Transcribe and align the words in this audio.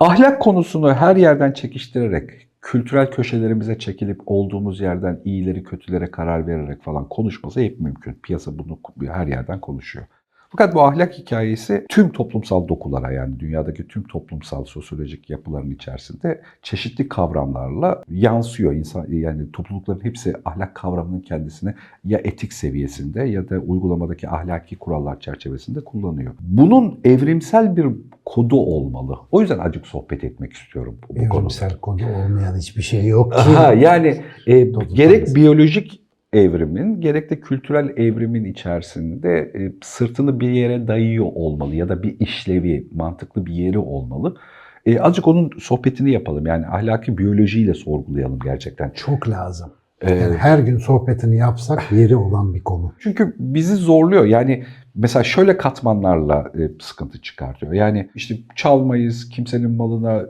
Ahlak 0.00 0.42
konusunu 0.42 0.94
her 0.94 1.16
yerden 1.16 1.52
çekiştirerek, 1.52 2.30
kültürel 2.60 3.10
köşelerimize 3.10 3.78
çekilip 3.78 4.20
olduğumuz 4.26 4.80
yerden 4.80 5.20
iyileri 5.24 5.64
kötülere 5.64 6.10
karar 6.10 6.46
vererek 6.46 6.82
falan 6.82 7.08
konuşması 7.08 7.60
hep 7.60 7.80
mümkün. 7.80 8.12
Piyasa 8.22 8.58
bunu 8.58 8.78
her 9.06 9.26
yerden 9.26 9.60
konuşuyor. 9.60 10.06
Fakat 10.50 10.74
bu 10.74 10.82
ahlak 10.82 11.18
hikayesi 11.18 11.86
tüm 11.88 12.12
toplumsal 12.12 12.68
dokulara 12.68 13.12
yani 13.12 13.40
dünyadaki 13.40 13.88
tüm 13.88 14.02
toplumsal 14.02 14.64
sosyolojik 14.64 15.30
yapıların 15.30 15.70
içerisinde 15.70 16.40
çeşitli 16.62 17.08
kavramlarla 17.08 18.02
yansıyor. 18.08 18.72
İnsan 18.72 19.06
yani 19.08 19.52
toplulukların 19.52 20.04
hepsi 20.04 20.34
ahlak 20.44 20.74
kavramının 20.74 21.20
kendisini 21.20 21.74
ya 22.04 22.20
etik 22.24 22.52
seviyesinde 22.52 23.22
ya 23.22 23.48
da 23.48 23.58
uygulamadaki 23.58 24.28
ahlaki 24.28 24.76
kurallar 24.76 25.20
çerçevesinde 25.20 25.80
kullanıyor. 25.80 26.34
Bunun 26.40 27.00
evrimsel 27.04 27.76
bir 27.76 27.86
kodu 28.24 28.56
olmalı. 28.56 29.18
O 29.32 29.40
yüzden 29.40 29.58
acık 29.58 29.86
sohbet 29.86 30.24
etmek 30.24 30.52
istiyorum 30.52 30.98
bu, 31.02 31.14
bu 31.14 31.18
konuda. 31.18 31.36
Evrimsel 31.36 31.76
kodu 31.76 32.04
olmayan 32.04 32.56
hiçbir 32.56 32.82
şey 32.82 33.06
yok 33.06 33.32
ki. 33.32 33.38
Aha, 33.38 33.72
yani 33.72 34.20
e, 34.46 34.60
gerek 34.94 35.34
biyolojik 35.34 35.99
evrimin 36.32 37.00
gerek 37.00 37.30
de 37.30 37.40
kültürel 37.40 37.88
evrimin 37.96 38.44
içerisinde 38.44 39.52
e, 39.54 39.72
sırtını 39.82 40.40
bir 40.40 40.50
yere 40.50 40.88
dayıyor 40.88 41.26
olmalı 41.34 41.74
ya 41.74 41.88
da 41.88 42.02
bir 42.02 42.20
işlevi, 42.20 42.88
mantıklı 42.92 43.46
bir 43.46 43.52
yeri 43.52 43.78
olmalı. 43.78 44.36
E, 44.86 45.00
azıcık 45.00 45.28
onun 45.28 45.50
sohbetini 45.58 46.10
yapalım. 46.12 46.46
Yani 46.46 46.66
ahlaki 46.66 47.18
biyolojiyle 47.18 47.74
sorgulayalım 47.74 48.38
gerçekten. 48.44 48.90
Çok 48.90 49.28
lazım. 49.28 49.72
E, 50.00 50.14
Yani 50.14 50.36
her 50.36 50.58
gün 50.58 50.78
sohbetini 50.78 51.36
yapsak 51.36 51.92
yeri 51.92 52.16
olan 52.16 52.54
bir 52.54 52.60
konu. 52.64 52.92
Çünkü 52.98 53.34
bizi 53.38 53.74
zorluyor. 53.74 54.24
Yani 54.24 54.64
mesela 54.94 55.22
şöyle 55.24 55.56
katmanlarla 55.56 56.52
e, 56.58 56.70
sıkıntı 56.80 57.22
çıkartıyor. 57.22 57.72
Yani 57.72 58.10
işte 58.14 58.36
çalmayız, 58.56 59.28
kimsenin 59.28 59.70
malına 59.70 60.22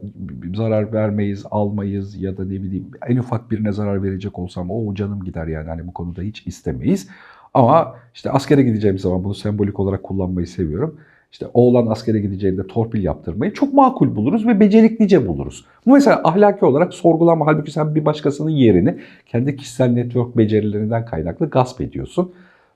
zarar 0.55 0.92
vermeyiz, 0.92 1.45
almayız 1.50 2.22
ya 2.22 2.36
da 2.36 2.45
ne 2.45 2.50
bileyim 2.62 2.91
en 3.08 3.17
ufak 3.17 3.50
birine 3.50 3.72
zarar 3.72 4.03
verecek 4.03 4.39
olsam 4.39 4.70
o 4.70 4.95
canım 4.95 5.25
gider 5.25 5.47
yani 5.47 5.69
hani 5.69 5.86
bu 5.86 5.92
konuda 5.92 6.23
hiç 6.23 6.47
istemeyiz. 6.47 7.08
Ama 7.55 7.95
işte 8.14 8.30
askere 8.30 8.62
gideceğim 8.62 8.98
zaman 8.98 9.25
bunu 9.25 9.34
sembolik 9.34 9.80
olarak 9.80 10.02
kullanmayı 10.02 10.47
seviyorum. 10.47 10.97
İşte 11.33 11.47
oğlan 11.55 11.86
askere 11.86 12.20
gideceğinde 12.20 12.67
torpil 12.67 13.05
yaptırmayı 13.05 13.53
çok 13.53 13.75
makul 13.75 14.17
buluruz 14.17 14.47
ve 14.47 14.61
beceriklice 14.61 15.28
buluruz. 15.28 15.64
Bu 15.86 15.92
mesela 15.92 16.20
ahlaki 16.25 16.64
olarak 16.64 16.95
sorgulama 16.95 17.47
halbuki 17.47 17.70
sen 17.73 17.95
bir 17.95 18.05
başkasının 18.05 18.50
yerini 18.50 18.98
kendi 19.27 19.56
kişisel 19.56 19.91
network 19.91 20.36
becerilerinden 20.36 21.05
kaynaklı 21.05 21.51
gasp 21.51 21.81
ediyorsun. 21.81 22.33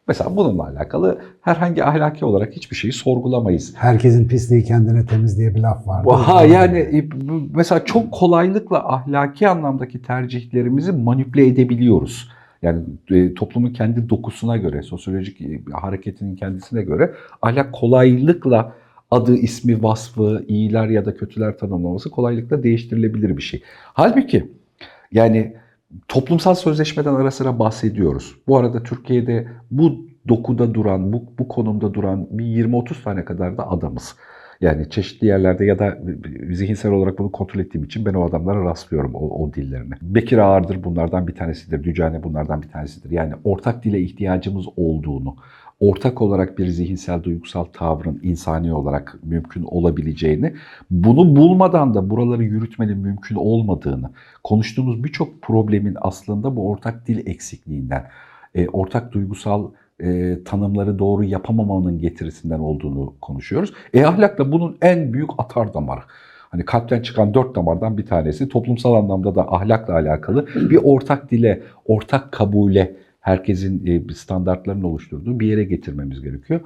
Mesela 0.09 0.37
bununla 0.37 0.67
alakalı 0.67 1.19
herhangi 1.41 1.85
ahlaki 1.85 2.25
olarak 2.25 2.53
hiçbir 2.53 2.77
şeyi 2.77 2.93
sorgulamayız. 2.93 3.75
Herkesin 3.77 4.29
pisliği 4.29 4.65
kendine 4.65 5.07
temiz 5.07 5.39
diye 5.39 5.55
bir 5.55 5.61
laf 5.61 5.87
vardı. 5.87 6.11
Ha 6.11 6.45
yani 6.45 6.79
e, 6.79 7.09
mesela 7.55 7.85
çok 7.85 8.13
kolaylıkla 8.13 8.95
ahlaki 8.95 9.49
anlamdaki 9.49 10.03
tercihlerimizi 10.03 10.93
manipüle 10.93 11.47
edebiliyoruz. 11.47 12.31
Yani 12.65 12.83
e, 13.11 13.35
toplumun 13.35 13.73
kendi 13.73 14.09
dokusuna 14.09 14.57
göre, 14.57 14.83
sosyolojik 14.83 15.41
e, 15.41 15.61
hareketinin 15.73 16.37
kendisine 16.37 16.83
göre 16.83 17.15
ahlak 17.43 17.73
kolaylıkla 17.73 18.75
adı, 19.11 19.37
ismi, 19.37 19.83
vasfı, 19.83 20.45
iyiler 20.49 20.89
ya 20.89 21.05
da 21.05 21.17
kötüler 21.17 21.59
tanımlaması 21.59 22.11
kolaylıkla 22.11 22.63
değiştirilebilir 22.63 23.37
bir 23.37 23.43
şey. 23.43 23.63
Halbuki 23.85 24.51
yani 25.13 25.57
toplumsal 26.09 26.55
sözleşmeden 26.55 27.15
ara 27.15 27.31
sıra 27.31 27.59
bahsediyoruz. 27.59 28.37
Bu 28.47 28.57
arada 28.57 28.83
Türkiye'de 28.83 29.49
bu 29.71 30.07
dokuda 30.29 30.75
duran, 30.75 31.13
bu, 31.13 31.25
bu 31.39 31.49
konumda 31.49 31.95
duran 31.95 32.27
bir 32.31 32.45
20-30 32.45 33.03
tane 33.03 33.25
kadar 33.25 33.59
da 33.59 33.71
adamız. 33.71 34.17
Yani 34.61 34.91
çeşitli 34.91 35.27
yerlerde 35.27 35.65
ya 35.65 35.79
da 35.79 35.99
zihinsel 36.51 36.93
olarak 36.93 37.19
bunu 37.19 37.33
kontrol 37.33 37.61
ettiğim 37.61 37.85
için 37.85 38.05
ben 38.05 38.15
o 38.15 38.25
adamlara 38.25 38.65
rastlıyorum 38.65 39.15
o, 39.15 39.45
o 39.45 39.55
dillerine. 39.55 39.95
Bekir 40.03 40.39
Ağırdır 40.39 40.85
bunlardan 40.85 41.27
bir 41.27 41.35
tanesidir. 41.35 41.85
Dücane 41.85 42.23
bunlardan 42.23 42.63
bir 42.63 42.69
tanesidir. 42.69 43.11
Yani 43.11 43.35
ortak 43.45 43.85
dile 43.85 44.01
ihtiyacımız 44.01 44.67
olduğunu, 44.77 45.37
ortak 45.81 46.23
olarak 46.23 46.59
bir 46.59 46.67
zihinsel 46.67 47.23
duygusal 47.23 47.65
tavrın 47.65 48.21
insani 48.23 48.73
olarak 48.73 49.19
mümkün 49.23 49.63
olabileceğini, 49.63 50.55
bunu 50.91 51.37
bulmadan 51.37 51.95
da 51.95 52.11
buraları 52.11 52.45
yürütmenin 52.45 52.99
mümkün 52.99 53.37
olmadığını, 53.37 54.11
konuştuğumuz 54.45 55.05
birçok 55.05 55.43
problemin 55.43 55.97
aslında 56.01 56.57
bu 56.57 56.71
ortak 56.71 57.09
dil 57.09 57.27
eksikliğinden, 57.27 58.05
e, 58.55 58.69
ortak 58.69 59.13
duygusal 59.13 59.71
e, 60.03 60.39
tanımları 60.45 60.99
doğru 60.99 61.25
yapamamanın 61.25 61.99
getirisinden 61.99 62.59
olduğunu 62.59 63.15
konuşuyoruz. 63.21 63.73
E 63.95 64.05
ahlak 64.05 64.39
da 64.39 64.53
bunun 64.53 64.77
en 64.83 65.13
büyük 65.13 65.31
atar 65.39 65.75
damarı. 65.75 66.01
Hani 66.51 66.65
kalpten 66.65 67.03
çıkan 67.03 67.35
dört 67.35 67.55
damardan 67.55 67.99
bir 67.99 68.07
tanesi 68.07 68.49
toplumsal 68.49 68.95
anlamda 68.95 69.35
da 69.35 69.53
ahlakla 69.53 69.95
alakalı 69.95 70.47
bir 70.47 70.81
ortak 70.83 71.31
dile, 71.31 71.63
ortak 71.85 72.33
kabule 72.33 72.97
herkesin 73.21 73.87
e, 73.87 74.15
standartlarının 74.15 74.85
oluşturduğu 74.85 75.41
bir 75.41 75.47
yere 75.47 75.65
getirmemiz 75.65 76.23
gerekiyor. 76.23 76.61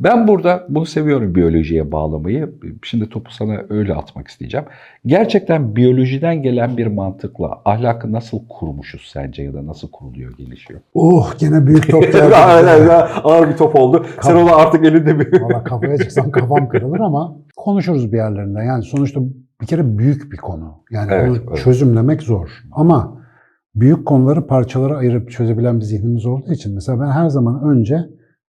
Ben 0.00 0.28
burada 0.28 0.66
bunu 0.68 0.86
seviyorum 0.86 1.34
biyolojiye 1.34 1.92
bağlamayı. 1.92 2.54
Şimdi 2.82 3.08
topu 3.08 3.30
sana 3.30 3.60
öyle 3.68 3.94
atmak 3.94 4.28
isteyeceğim. 4.28 4.66
Gerçekten 5.06 5.76
biyolojiden 5.76 6.42
gelen 6.42 6.76
bir 6.76 6.86
mantıkla 6.86 7.62
ahlakı 7.64 8.12
nasıl 8.12 8.48
kurmuşuz 8.48 9.10
sence 9.12 9.42
ya 9.42 9.54
da 9.54 9.66
nasıl 9.66 9.90
kuruluyor, 9.90 10.36
gelişiyor? 10.36 10.80
Oh 10.94 11.38
gene 11.38 11.66
büyük 11.66 11.90
top 11.90 12.02
geldi. 12.12 12.34
ağır 13.24 13.48
bir 13.48 13.56
top 13.56 13.76
oldu. 13.76 14.06
Sen 14.22 14.34
onu 14.36 14.56
artık 14.56 14.84
elinde 14.84 15.20
bir... 15.20 15.40
Valla 15.40 15.64
kafaya 15.64 15.98
çıksam 15.98 16.30
kafam 16.30 16.68
kırılır 16.68 17.00
ama 17.00 17.36
konuşuruz 17.56 18.12
bir 18.12 18.16
yerlerinde. 18.16 18.62
Yani 18.62 18.82
sonuçta 18.82 19.20
bir 19.60 19.66
kere 19.66 19.98
büyük 19.98 20.32
bir 20.32 20.36
konu. 20.36 20.82
Yani 20.90 21.12
Evet, 21.12 21.30
onu 21.30 21.38
evet. 21.48 21.64
çözümlemek 21.64 22.22
zor. 22.22 22.48
Ama 22.72 23.20
büyük 23.74 24.06
konuları 24.06 24.46
parçalara 24.46 24.96
ayırıp 24.96 25.30
çözebilen 25.30 25.80
bir 25.80 25.84
zihnimiz 25.84 26.26
olduğu 26.26 26.52
için 26.52 26.74
mesela 26.74 27.00
ben 27.00 27.10
her 27.10 27.28
zaman 27.28 27.62
önce 27.64 28.06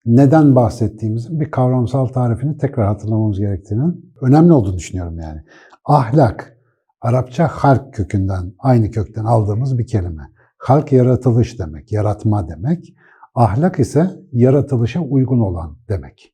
neden 0.09 0.55
bahsettiğimizin 0.55 1.39
bir 1.39 1.51
kavramsal 1.51 2.05
tarifini 2.05 2.57
tekrar 2.57 2.87
hatırlamamız 2.87 3.39
gerektiğinin 3.39 4.13
önemli 4.21 4.53
olduğunu 4.53 4.77
düşünüyorum 4.77 5.19
yani. 5.19 5.41
Ahlak, 5.85 6.57
Arapça 7.01 7.47
halk 7.47 7.93
kökünden, 7.93 8.53
aynı 8.59 8.91
kökten 8.91 9.25
aldığımız 9.25 9.77
bir 9.77 9.87
kelime. 9.87 10.23
Halk 10.57 10.91
yaratılış 10.91 11.59
demek, 11.59 11.91
yaratma 11.91 12.49
demek. 12.49 12.93
Ahlak 13.35 13.79
ise 13.79 14.11
yaratılışa 14.31 14.99
uygun 14.99 15.39
olan 15.39 15.77
demek. 15.89 16.33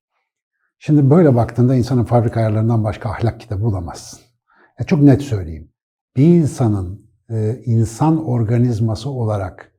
Şimdi 0.80 1.10
böyle 1.10 1.36
baktığında 1.36 1.76
insanın 1.76 2.04
fabrika 2.04 2.40
ayarlarından 2.40 2.84
başka 2.84 3.10
ahlak 3.10 3.40
kitabı 3.40 3.64
bulamazsın. 3.64 4.20
Ya 4.80 4.86
çok 4.86 5.02
net 5.02 5.22
söyleyeyim. 5.22 5.72
Bir 6.18 6.28
insanın 6.28 7.10
e, 7.30 7.62
insan 7.66 8.26
organizması 8.26 9.10
olarak 9.10 9.72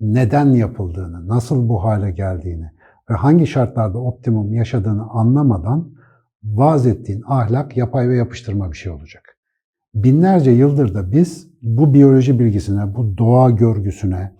neden 0.00 0.46
yapıldığını, 0.46 1.28
nasıl 1.28 1.68
bu 1.68 1.84
hale 1.84 2.10
geldiğini 2.10 2.70
ve 3.10 3.14
hangi 3.14 3.46
şartlarda 3.46 3.98
optimum 3.98 4.52
yaşadığını 4.52 5.10
anlamadan 5.10 5.92
vaz 6.44 6.86
ettiğin 6.86 7.22
ahlak 7.26 7.76
yapay 7.76 8.08
ve 8.08 8.16
yapıştırma 8.16 8.72
bir 8.72 8.76
şey 8.76 8.92
olacak. 8.92 9.36
Binlerce 9.94 10.50
yıldır 10.50 10.94
da 10.94 11.12
biz 11.12 11.50
bu 11.62 11.94
biyoloji 11.94 12.38
bilgisine, 12.38 12.94
bu 12.94 13.18
doğa 13.18 13.50
görgüsüne, 13.50 14.32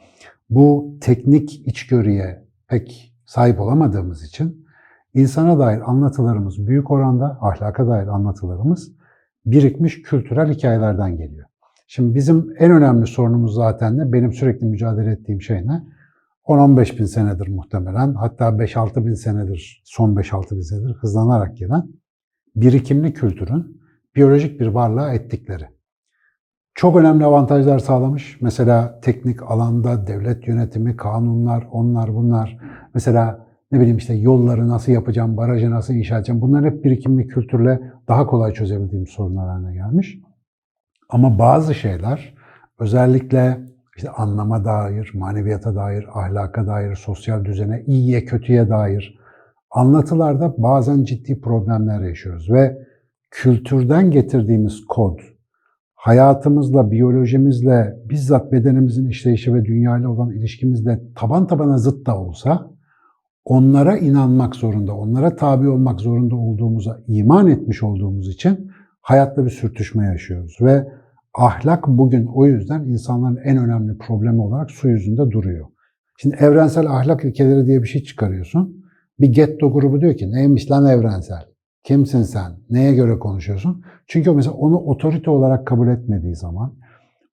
bu 0.51 0.99
teknik 1.01 1.67
içgörüye 1.67 2.45
pek 2.69 3.15
sahip 3.27 3.61
olamadığımız 3.61 4.25
için 4.25 4.67
insana 5.15 5.59
dair 5.59 5.91
anlatılarımız 5.91 6.67
büyük 6.67 6.91
oranda, 6.91 7.39
ahlaka 7.41 7.87
dair 7.87 8.07
anlatılarımız 8.07 8.93
birikmiş 9.47 10.03
kültürel 10.03 10.53
hikayelerden 10.55 11.17
geliyor. 11.17 11.47
Şimdi 11.87 12.15
bizim 12.15 12.55
en 12.59 12.71
önemli 12.71 13.07
sorunumuz 13.07 13.55
zaten 13.55 13.99
ne? 13.99 14.13
Benim 14.13 14.33
sürekli 14.33 14.67
mücadele 14.67 15.11
ettiğim 15.11 15.43
şey 15.43 15.67
ne? 15.67 15.83
10-15 16.45 16.99
bin 16.99 17.05
senedir 17.05 17.49
muhtemelen, 17.49 18.15
hatta 18.15 18.49
5-6 18.49 19.07
bin 19.07 19.15
senedir, 19.15 19.83
son 19.85 20.15
5-6 20.15 20.57
bin 20.57 20.61
senedir 20.61 20.95
hızlanarak 20.95 21.57
gelen 21.57 21.89
birikimli 22.57 23.13
kültürün 23.13 23.83
biyolojik 24.17 24.61
bir 24.61 24.67
varlığa 24.67 25.13
ettikleri. 25.15 25.65
Çok 26.75 26.97
önemli 26.97 27.25
avantajlar 27.25 27.79
sağlamış. 27.79 28.39
Mesela 28.41 29.01
teknik 29.01 29.43
alanda 29.43 30.07
devlet 30.07 30.49
yönetimi, 30.49 30.97
kanunlar, 30.97 31.69
onlar 31.71 32.15
bunlar. 32.15 32.59
Mesela 32.95 33.47
ne 33.73 33.81
bileyim 33.81 33.97
işte 33.97 34.15
yolları 34.15 34.69
nasıl 34.69 34.93
yapacağım, 34.93 35.37
barajı 35.37 35.71
nasıl 35.71 35.95
inşa 35.95 36.17
edeceğim. 36.17 36.41
Bunlar 36.41 36.65
hep 36.65 36.85
birikimli 36.85 37.27
kültürle 37.27 37.81
daha 38.09 38.27
kolay 38.27 38.53
çözebildiğim 38.53 39.07
sorunlar 39.07 39.49
haline 39.49 39.75
gelmiş. 39.75 40.19
Ama 41.09 41.39
bazı 41.39 41.75
şeyler 41.75 42.35
özellikle 42.79 43.61
işte 43.97 44.11
anlama 44.11 44.65
dair, 44.65 45.11
maneviyata 45.15 45.75
dair, 45.75 46.07
ahlaka 46.15 46.67
dair, 46.67 46.95
sosyal 46.95 47.45
düzene, 47.45 47.83
iyiye 47.87 48.25
kötüye 48.25 48.69
dair 48.69 49.19
anlatılarda 49.71 50.55
bazen 50.59 51.05
ciddi 51.05 51.41
problemler 51.41 52.01
yaşıyoruz 52.01 52.51
ve 52.51 52.79
kültürden 53.31 54.11
getirdiğimiz 54.11 54.85
kod, 54.89 55.19
hayatımızla, 55.95 56.91
biyolojimizle, 56.91 57.97
bizzat 58.05 58.53
bedenimizin 58.53 59.09
işleyişi 59.09 59.55
ve 59.55 59.65
dünyayla 59.65 60.09
olan 60.09 60.31
ilişkimizle 60.31 61.01
taban 61.15 61.47
tabana 61.47 61.79
zıt 61.79 62.07
da 62.07 62.19
olsa 62.19 62.71
onlara 63.45 63.99
inanmak 63.99 64.57
zorunda, 64.57 64.97
onlara 64.97 65.37
tabi 65.37 65.69
olmak 65.69 66.01
zorunda 66.01 66.37
olduğumuza 66.37 67.01
iman 67.07 67.47
etmiş 67.47 67.83
olduğumuz 67.83 68.29
için 68.29 68.71
hayatta 69.01 69.45
bir 69.45 69.51
sürtüşme 69.51 70.07
yaşıyoruz 70.07 70.57
ve 70.61 70.89
ahlak 71.35 71.89
bugün 71.89 72.27
o 72.27 72.47
yüzden 72.47 72.85
insanların 72.85 73.37
en 73.45 73.57
önemli 73.57 73.99
problemi 73.99 74.41
olarak 74.41 74.71
su 74.71 74.89
yüzünde 74.89 75.31
duruyor. 75.31 75.67
Şimdi 76.19 76.37
evrensel 76.41 76.87
ahlak 76.87 77.25
ilkeleri 77.25 77.67
diye 77.67 77.83
bir 77.83 77.89
şey 77.89 78.03
çıkarıyorsun. 78.03 78.85
Bir 79.21 79.33
getto 79.33 79.73
grubu 79.73 80.01
diyor 80.01 80.17
ki 80.17 80.33
neymiş 80.33 80.71
lan 80.71 80.87
evrensel? 80.87 81.45
Kimsin 81.85 82.23
sen? 82.23 82.53
Neye 82.71 82.95
göre 82.95 83.19
konuşuyorsun? 83.19 83.83
Çünkü 84.07 84.31
o 84.31 84.35
mesela 84.35 84.55
onu 84.55 84.77
otorite 84.77 85.31
olarak 85.31 85.67
kabul 85.67 85.89
etmediği 85.89 86.35
zaman, 86.35 86.75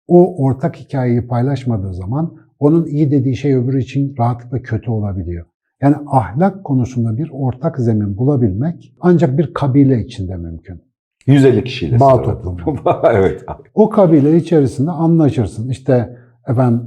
o 0.08 0.44
ortak 0.44 0.76
hikayeyi 0.76 1.26
paylaşmadığı 1.26 1.94
zaman 1.94 2.36
onun 2.58 2.86
iyi 2.86 3.10
dediği 3.10 3.36
şey 3.36 3.54
öbürü 3.54 3.80
için 3.80 4.14
rahatlıkla 4.18 4.62
kötü 4.62 4.90
olabiliyor. 4.90 5.46
Yani 5.82 5.96
ahlak 6.06 6.64
konusunda 6.64 7.16
bir 7.16 7.30
ortak 7.32 7.78
zemin 7.78 8.16
bulabilmek 8.16 8.94
ancak 9.00 9.38
bir 9.38 9.54
kabile 9.54 10.00
içinde 10.00 10.36
mümkün. 10.36 10.87
150 11.28 11.64
kişiyle. 11.64 12.00
Bağ 12.00 12.22
toplumu. 12.22 12.78
evet. 13.12 13.44
O 13.74 13.90
kabile 13.90 14.36
içerisinde 14.36 14.90
anlaşırsın. 14.90 15.68
İşte 15.68 16.16
efendim 16.48 16.82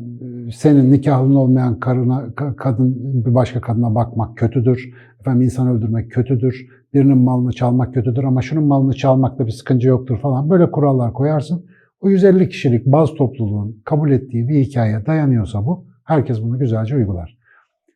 senin 0.53 0.91
nikahlın 0.91 1.35
olmayan 1.35 1.79
karına, 1.79 2.21
ka- 2.21 2.55
kadın 2.55 2.95
bir 3.25 3.33
başka 3.33 3.61
kadına 3.61 3.95
bakmak 3.95 4.37
kötüdür. 4.37 4.93
Efendim 5.19 5.41
insan 5.41 5.67
öldürmek 5.67 6.11
kötüdür. 6.11 6.67
Birinin 6.93 7.17
malını 7.17 7.51
çalmak 7.51 7.93
kötüdür 7.93 8.23
ama 8.23 8.41
şunun 8.41 8.63
malını 8.63 8.93
çalmakta 8.93 9.45
bir 9.45 9.51
sıkıntı 9.51 9.87
yoktur 9.87 10.17
falan. 10.17 10.49
Böyle 10.49 10.71
kurallar 10.71 11.13
koyarsın. 11.13 11.65
O 12.01 12.09
150 12.09 12.49
kişilik 12.49 12.85
baz 12.85 13.13
topluluğun 13.13 13.81
kabul 13.85 14.11
ettiği 14.11 14.49
bir 14.49 14.59
hikayeye 14.59 15.05
dayanıyorsa 15.05 15.65
bu, 15.65 15.85
herkes 16.03 16.43
bunu 16.43 16.59
güzelce 16.59 16.95
uygular. 16.95 17.37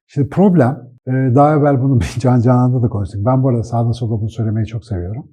Şimdi 0.07 0.29
problem, 0.29 0.79
e, 1.07 1.11
daha 1.11 1.55
evvel 1.55 1.81
bunu 1.81 1.99
bir 1.99 2.15
Can 2.19 2.39
Canan'da 2.39 2.81
da 2.81 2.89
konuştuk. 2.89 3.25
Ben 3.25 3.43
bu 3.43 3.49
arada 3.49 3.63
sağda 3.63 3.93
solda 3.93 4.21
bunu 4.21 4.29
söylemeyi 4.29 4.65
çok 4.65 4.85
seviyorum. 4.85 5.25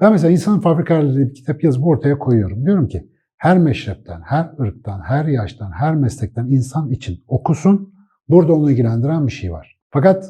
Ben 0.00 0.12
mesela 0.12 0.30
insanın 0.30 0.60
fabrikaları 0.60 1.18
bir 1.18 1.34
kitap 1.34 1.64
yazıp 1.64 1.86
ortaya 1.86 2.18
koyuyorum. 2.18 2.64
Diyorum 2.64 2.88
ki 2.88 3.08
her 3.36 3.58
meşrepten, 3.58 4.20
her 4.20 4.50
ırktan, 4.60 5.00
her 5.00 5.24
yaştan, 5.24 5.70
her 5.72 5.94
meslekten 5.94 6.46
insan 6.46 6.90
için 6.90 7.24
okusun. 7.28 7.94
Burada 8.28 8.52
onu 8.52 8.70
ilgilendiren 8.70 9.26
bir 9.26 9.32
şey 9.32 9.52
var. 9.52 9.78
Fakat 9.90 10.24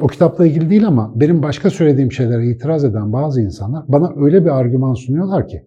o 0.00 0.06
kitapla 0.06 0.46
ilgili 0.46 0.70
değil 0.70 0.86
ama 0.86 1.20
benim 1.20 1.42
başka 1.42 1.70
söylediğim 1.70 2.12
şeylere 2.12 2.46
itiraz 2.46 2.84
eden 2.84 3.12
bazı 3.12 3.40
insanlar 3.40 3.84
bana 3.88 4.12
öyle 4.16 4.44
bir 4.44 4.50
argüman 4.50 4.94
sunuyorlar 4.94 5.48
ki 5.48 5.66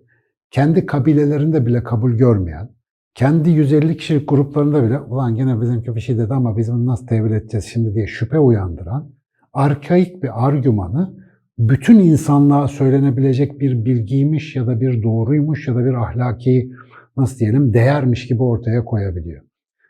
kendi 0.51 0.85
kabilelerinde 0.85 1.65
bile 1.65 1.83
kabul 1.83 2.11
görmeyen, 2.11 2.69
kendi 3.13 3.49
150 3.49 3.97
kişilik 3.97 4.29
gruplarında 4.29 4.83
bile 4.83 4.99
ulan 4.99 5.35
gene 5.35 5.61
bizimki 5.61 5.95
bir 5.95 6.01
şey 6.01 6.17
dedi 6.17 6.33
ama 6.33 6.57
biz 6.57 6.71
bunu 6.71 6.85
nasıl 6.85 7.07
tevil 7.07 7.31
edeceğiz 7.31 7.65
şimdi 7.65 7.95
diye 7.95 8.07
şüphe 8.07 8.39
uyandıran 8.39 9.11
arkaik 9.53 10.23
bir 10.23 10.47
argümanı 10.47 11.24
bütün 11.57 11.99
insanlığa 11.99 12.67
söylenebilecek 12.67 13.59
bir 13.59 13.85
bilgiymiş 13.85 14.55
ya 14.55 14.67
da 14.67 14.81
bir 14.81 15.03
doğruymuş 15.03 15.67
ya 15.67 15.75
da 15.75 15.85
bir 15.85 15.93
ahlaki 15.93 16.71
nasıl 17.17 17.39
diyelim 17.39 17.73
değermiş 17.73 18.27
gibi 18.27 18.43
ortaya 18.43 18.85
koyabiliyor. 18.85 19.41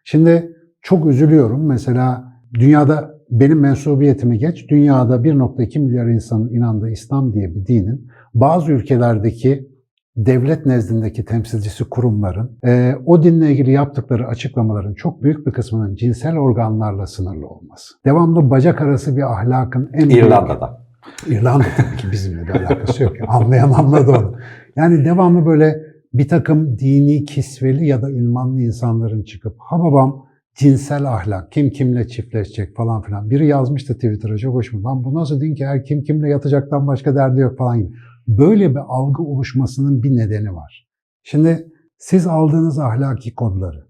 Şimdi 0.04 0.52
çok 0.82 1.06
üzülüyorum. 1.06 1.68
Mesela 1.68 2.24
dünyada 2.54 3.16
benim 3.32 3.60
mensubiyetimi 3.60 4.38
geç, 4.40 4.70
dünyada 4.70 5.16
1.2 5.16 5.80
milyar 5.80 6.08
insanın 6.08 6.50
inandığı 6.54 6.90
İslam 6.90 7.34
diye 7.34 7.56
bir 7.56 7.66
dinin 7.66 8.08
bazı 8.34 8.72
ülkelerdeki 8.72 9.68
devlet 10.16 10.66
nezdindeki 10.66 11.26
temsilcisi 11.26 11.84
kurumların 11.90 12.58
e, 12.66 12.96
o 13.06 13.24
dinle 13.24 13.52
ilgili 13.52 13.72
yaptıkları 13.72 14.28
açıklamaların 14.28 14.94
çok 14.94 15.24
büyük 15.24 15.48
bir 15.48 15.52
kısmının 15.52 15.96
cinsel 15.96 16.38
organlarla 16.38 17.08
sınırlı 17.08 17.48
olması. 17.48 17.94
Devamlı 18.06 18.50
bacak 18.50 18.82
arası 18.82 19.18
bir 19.18 19.22
ahlakın 19.22 19.90
en 19.94 20.10
büyük- 20.10 20.24
İrlanda'da. 20.24 20.85
İrlanda 21.28 21.66
tabii 21.78 21.98
ki 21.98 22.12
bizimle 22.12 22.44
bir 22.44 22.50
alakası 22.50 23.04
yok. 23.04 23.14
Anlayan 23.28 23.72
anladı 23.72 24.12
onu. 24.12 24.36
Yani 24.76 25.06
devamlı 25.06 25.46
böyle 25.46 25.82
bir 26.14 26.28
takım 26.28 26.80
dini 26.80 27.26
kisveli 27.26 27.88
ya 27.88 28.02
da 28.02 28.12
ünvanlı 28.12 28.62
insanların 28.62 29.24
çıkıp 29.24 29.56
ha 29.60 29.80
babam 29.80 30.26
cinsel 30.56 31.06
ahlak, 31.06 31.52
kim 31.52 31.70
kimle 31.70 32.08
çiftleşecek 32.08 32.76
falan 32.76 33.02
filan. 33.02 33.30
Biri 33.30 33.48
yazmıştı 33.48 33.94
Twitter'a 33.94 34.38
çok 34.38 34.54
hoşuma. 34.54 34.90
Lan 34.90 35.04
bu 35.04 35.14
nasıl 35.14 35.42
din 35.42 35.56
ki 35.56 35.66
her 35.66 35.84
kim 35.84 36.04
kimle 36.04 36.30
yatacaktan 36.30 36.88
başka 36.88 37.16
derdi 37.16 37.40
yok 37.40 37.58
falan 37.58 37.80
gibi. 37.80 37.92
Böyle 38.28 38.72
bir 38.72 38.82
algı 38.88 39.24
oluşmasının 39.24 40.04
bir 40.04 40.18
nedeni 40.18 40.56
var. 40.56 40.88
Şimdi 41.24 41.68
siz 41.98 42.28
aldığınız 42.28 42.80
ahlaki 42.80 43.36
kodları 43.36 43.86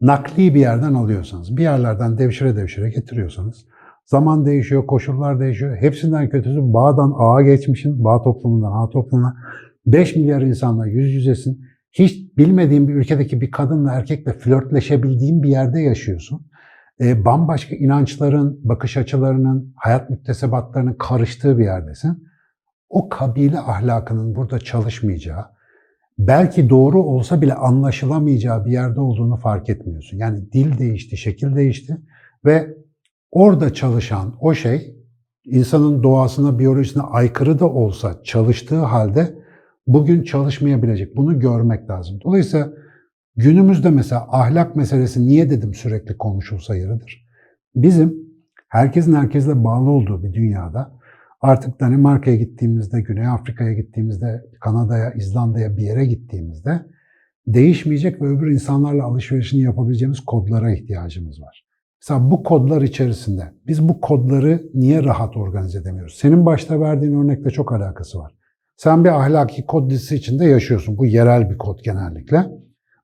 nakli 0.00 0.54
bir 0.54 0.60
yerden 0.60 0.94
alıyorsanız, 0.94 1.56
bir 1.56 1.62
yerlerden 1.62 2.18
devşire 2.18 2.56
devşire 2.56 2.90
getiriyorsanız 2.90 3.66
Zaman 4.06 4.46
değişiyor, 4.46 4.86
koşullar 4.86 5.40
değişiyor. 5.40 5.76
Hepsinden 5.76 6.28
kötüsü 6.28 6.72
bağdan 6.72 7.12
ağa 7.18 7.42
geçmişin, 7.42 8.04
bağ 8.04 8.22
toplumundan 8.22 8.72
ağa 8.72 8.88
toplumuna. 8.88 9.36
5 9.86 10.16
milyar 10.16 10.42
insanla 10.42 10.86
yüz 10.86 11.14
yüzesin. 11.14 11.60
Hiç 11.92 12.36
bilmediğin 12.38 12.88
bir 12.88 12.94
ülkedeki 12.94 13.40
bir 13.40 13.50
kadınla 13.50 13.92
erkekle 13.92 14.32
flörtleşebildiğin 14.32 15.42
bir 15.42 15.48
yerde 15.48 15.80
yaşıyorsun. 15.80 16.46
E, 17.00 17.24
bambaşka 17.24 17.76
inançların, 17.76 18.60
bakış 18.64 18.96
açılarının, 18.96 19.72
hayat 19.76 20.10
müktesebatlarının 20.10 20.94
karıştığı 20.94 21.58
bir 21.58 21.64
yerdesin. 21.64 22.28
O 22.88 23.08
kabile 23.08 23.58
ahlakının 23.58 24.34
burada 24.34 24.58
çalışmayacağı, 24.58 25.44
belki 26.18 26.70
doğru 26.70 27.02
olsa 27.02 27.42
bile 27.42 27.54
anlaşılamayacağı 27.54 28.64
bir 28.64 28.70
yerde 28.70 29.00
olduğunu 29.00 29.36
fark 29.36 29.68
etmiyorsun. 29.68 30.18
Yani 30.18 30.52
dil 30.52 30.78
değişti, 30.78 31.16
şekil 31.16 31.56
değişti 31.56 31.96
ve 32.44 32.75
orada 33.36 33.74
çalışan 33.74 34.34
o 34.40 34.54
şey 34.54 34.96
insanın 35.44 36.02
doğasına, 36.02 36.58
biyolojisine 36.58 37.02
aykırı 37.02 37.58
da 37.58 37.70
olsa 37.70 38.20
çalıştığı 38.24 38.80
halde 38.80 39.34
bugün 39.86 40.22
çalışmayabilecek. 40.22 41.16
Bunu 41.16 41.40
görmek 41.40 41.90
lazım. 41.90 42.18
Dolayısıyla 42.24 42.72
günümüzde 43.36 43.90
mesela 43.90 44.26
ahlak 44.30 44.76
meselesi 44.76 45.26
niye 45.26 45.50
dedim 45.50 45.74
sürekli 45.74 46.16
konuşulsa 46.16 46.76
yeridir. 46.76 47.28
Bizim 47.74 48.16
herkesin 48.68 49.14
herkesle 49.14 49.64
bağlı 49.64 49.90
olduğu 49.90 50.22
bir 50.22 50.32
dünyada 50.32 50.92
artık 51.40 51.80
Danimarka'ya 51.80 52.36
gittiğimizde, 52.36 53.00
Güney 53.00 53.26
Afrika'ya 53.26 53.72
gittiğimizde, 53.72 54.44
Kanada'ya, 54.60 55.12
İzlanda'ya 55.12 55.76
bir 55.76 55.82
yere 55.82 56.06
gittiğimizde 56.06 56.86
değişmeyecek 57.46 58.22
ve 58.22 58.26
öbür 58.26 58.50
insanlarla 58.50 59.04
alışverişini 59.04 59.60
yapabileceğimiz 59.60 60.20
kodlara 60.20 60.72
ihtiyacımız 60.72 61.42
var. 61.42 61.65
Mesela 62.08 62.30
bu 62.30 62.42
kodlar 62.42 62.82
içerisinde 62.82 63.52
biz 63.66 63.88
bu 63.88 64.00
kodları 64.00 64.62
niye 64.74 65.04
rahat 65.04 65.36
organize 65.36 65.78
edemiyoruz? 65.78 66.14
Senin 66.14 66.46
başta 66.46 66.80
verdiğin 66.80 67.24
örnekle 67.24 67.50
çok 67.50 67.72
alakası 67.72 68.18
var. 68.18 68.32
Sen 68.76 69.04
bir 69.04 69.08
ahlaki 69.08 69.66
kod 69.66 69.90
dizisi 69.90 70.16
içinde 70.16 70.44
yaşıyorsun. 70.44 70.98
Bu 70.98 71.06
yerel 71.06 71.50
bir 71.50 71.58
kod 71.58 71.78
genellikle. 71.84 72.46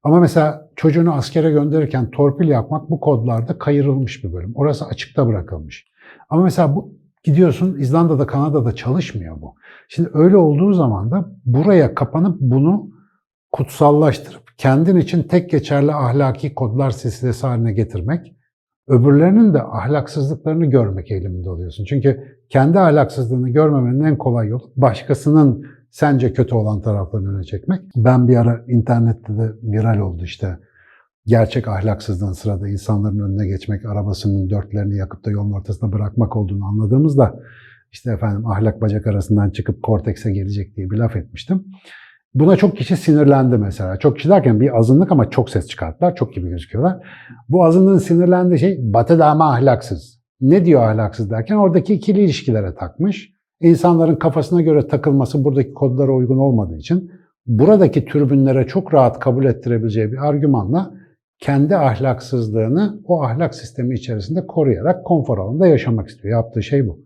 Ama 0.03 0.21
mesela 0.21 0.69
çocuğunu 0.77 1.15
askere 1.15 1.51
gönderirken 1.51 2.11
torpil 2.11 2.49
yapmak 2.49 2.91
bu 2.91 3.01
kodlarda 3.01 3.59
kayırılmış 3.59 4.25
bir 4.25 4.33
bölüm. 4.33 4.53
Orası 4.55 4.87
açıkta 4.87 5.27
bırakılmış. 5.27 5.87
Ama 6.31 6.43
mesela 6.43 6.77
bu 6.77 6.95
gidiyorsun 7.25 7.79
İzlanda'da, 7.79 8.27
Kanada'da 8.27 8.75
çalışmıyor 8.75 9.41
bu. 9.41 9.55
Şimdi 9.89 10.11
öyle 10.15 10.37
olduğu 10.37 10.73
zaman 10.73 11.11
da 11.11 11.33
buraya 11.45 11.95
kapanıp 11.95 12.41
bunu 12.41 12.91
kutsallaştırıp 13.53 14.43
kendin 14.59 14.97
için 14.97 15.23
tek 15.23 15.51
geçerli 15.51 15.93
ahlaki 15.93 16.55
kodlar 16.55 16.91
silsilesi 16.91 17.47
haline 17.47 17.73
getirmek 17.73 18.42
öbürlerinin 18.89 19.55
de 19.55 19.63
ahlaksızlıklarını 19.63 20.67
görmek 20.67 21.11
eğiliminde 21.11 21.51
oluyorsun. 21.51 21.85
Çünkü 21.85 22.39
kendi 22.49 22.79
ahlaksızlığını 22.79 23.49
görmemenin 23.49 24.05
en 24.05 24.19
kolay 24.19 24.49
yolu 24.49 24.73
başkasının 24.77 25.67
sence 25.91 26.33
kötü 26.33 26.55
olan 26.55 26.81
taraflarını 26.81 27.37
öne 27.37 27.45
çekmek. 27.45 27.81
Ben 27.97 28.29
bir 28.29 28.37
ara 28.37 28.65
internette 28.69 29.37
de 29.37 29.53
viral 29.63 29.99
oldu 29.99 30.25
işte. 30.25 30.59
Gerçek 31.27 31.69
ahlaksızlığın 31.69 32.33
sırada 32.33 32.69
insanların 32.69 33.19
önüne 33.19 33.47
geçmek, 33.47 33.85
arabasının 33.85 34.51
dörtlerini 34.51 34.97
yakıp 34.97 35.25
da 35.25 35.31
yolun 35.31 35.53
ortasında 35.53 35.93
bırakmak 35.93 36.37
olduğunu 36.37 36.65
anladığımızda 36.65 37.35
işte 37.93 38.13
efendim 38.13 38.47
ahlak 38.47 38.81
bacak 38.81 39.07
arasından 39.07 39.51
çıkıp 39.51 39.83
kortekse 39.83 40.33
gelecek 40.33 40.77
diye 40.77 40.91
bir 40.91 40.97
laf 40.97 41.17
etmiştim. 41.17 41.65
Buna 42.35 42.57
çok 42.57 42.77
kişi 42.77 42.97
sinirlendi 42.97 43.59
mesela. 43.59 43.97
Çok 43.97 44.17
kişi 44.17 44.29
derken 44.29 44.61
bir 44.61 44.79
azınlık 44.79 45.13
ama 45.13 45.31
çok 45.31 45.51
ses 45.51 45.69
çıkarttılar. 45.69 46.15
Çok 46.15 46.35
gibi 46.35 46.49
gözüküyorlar. 46.49 46.97
Bu 47.49 47.65
azınlığın 47.65 47.99
sinirlendiği 47.99 48.59
şey 48.59 48.79
batı 48.81 49.19
da 49.19 49.27
ama 49.27 49.53
ahlaksız. 49.53 50.23
Ne 50.41 50.65
diyor 50.65 50.83
ahlaksız 50.83 51.31
derken 51.31 51.57
oradaki 51.57 51.95
ikili 51.95 52.21
ilişkilere 52.21 52.75
takmış. 52.75 53.33
İnsanların 53.61 54.17
kafasına 54.17 54.63
göre 54.63 54.87
takılması 54.89 55.45
buradaki 55.45 55.75
kodlara 55.75 56.13
uygun 56.13 56.39
olmadığı 56.39 56.77
için 56.77 57.11
buradaki 57.47 58.05
türbünlere 58.05 58.67
çok 58.67 58.95
rahat 58.95 59.19
kabul 59.19 59.45
ettirebileceği 59.45 60.13
bir 60.13 60.29
argümanla 60.29 60.95
kendi 61.39 61.77
ahlaksızlığını 61.77 63.01
o 63.05 63.23
ahlak 63.23 63.55
sistemi 63.55 63.95
içerisinde 63.95 64.47
koruyarak 64.47 65.05
konfor 65.05 65.39
alanında 65.39 65.67
yaşamak 65.67 66.09
istiyor. 66.09 66.39
Yaptığı 66.39 66.63
şey 66.63 66.89
bu. 66.89 67.01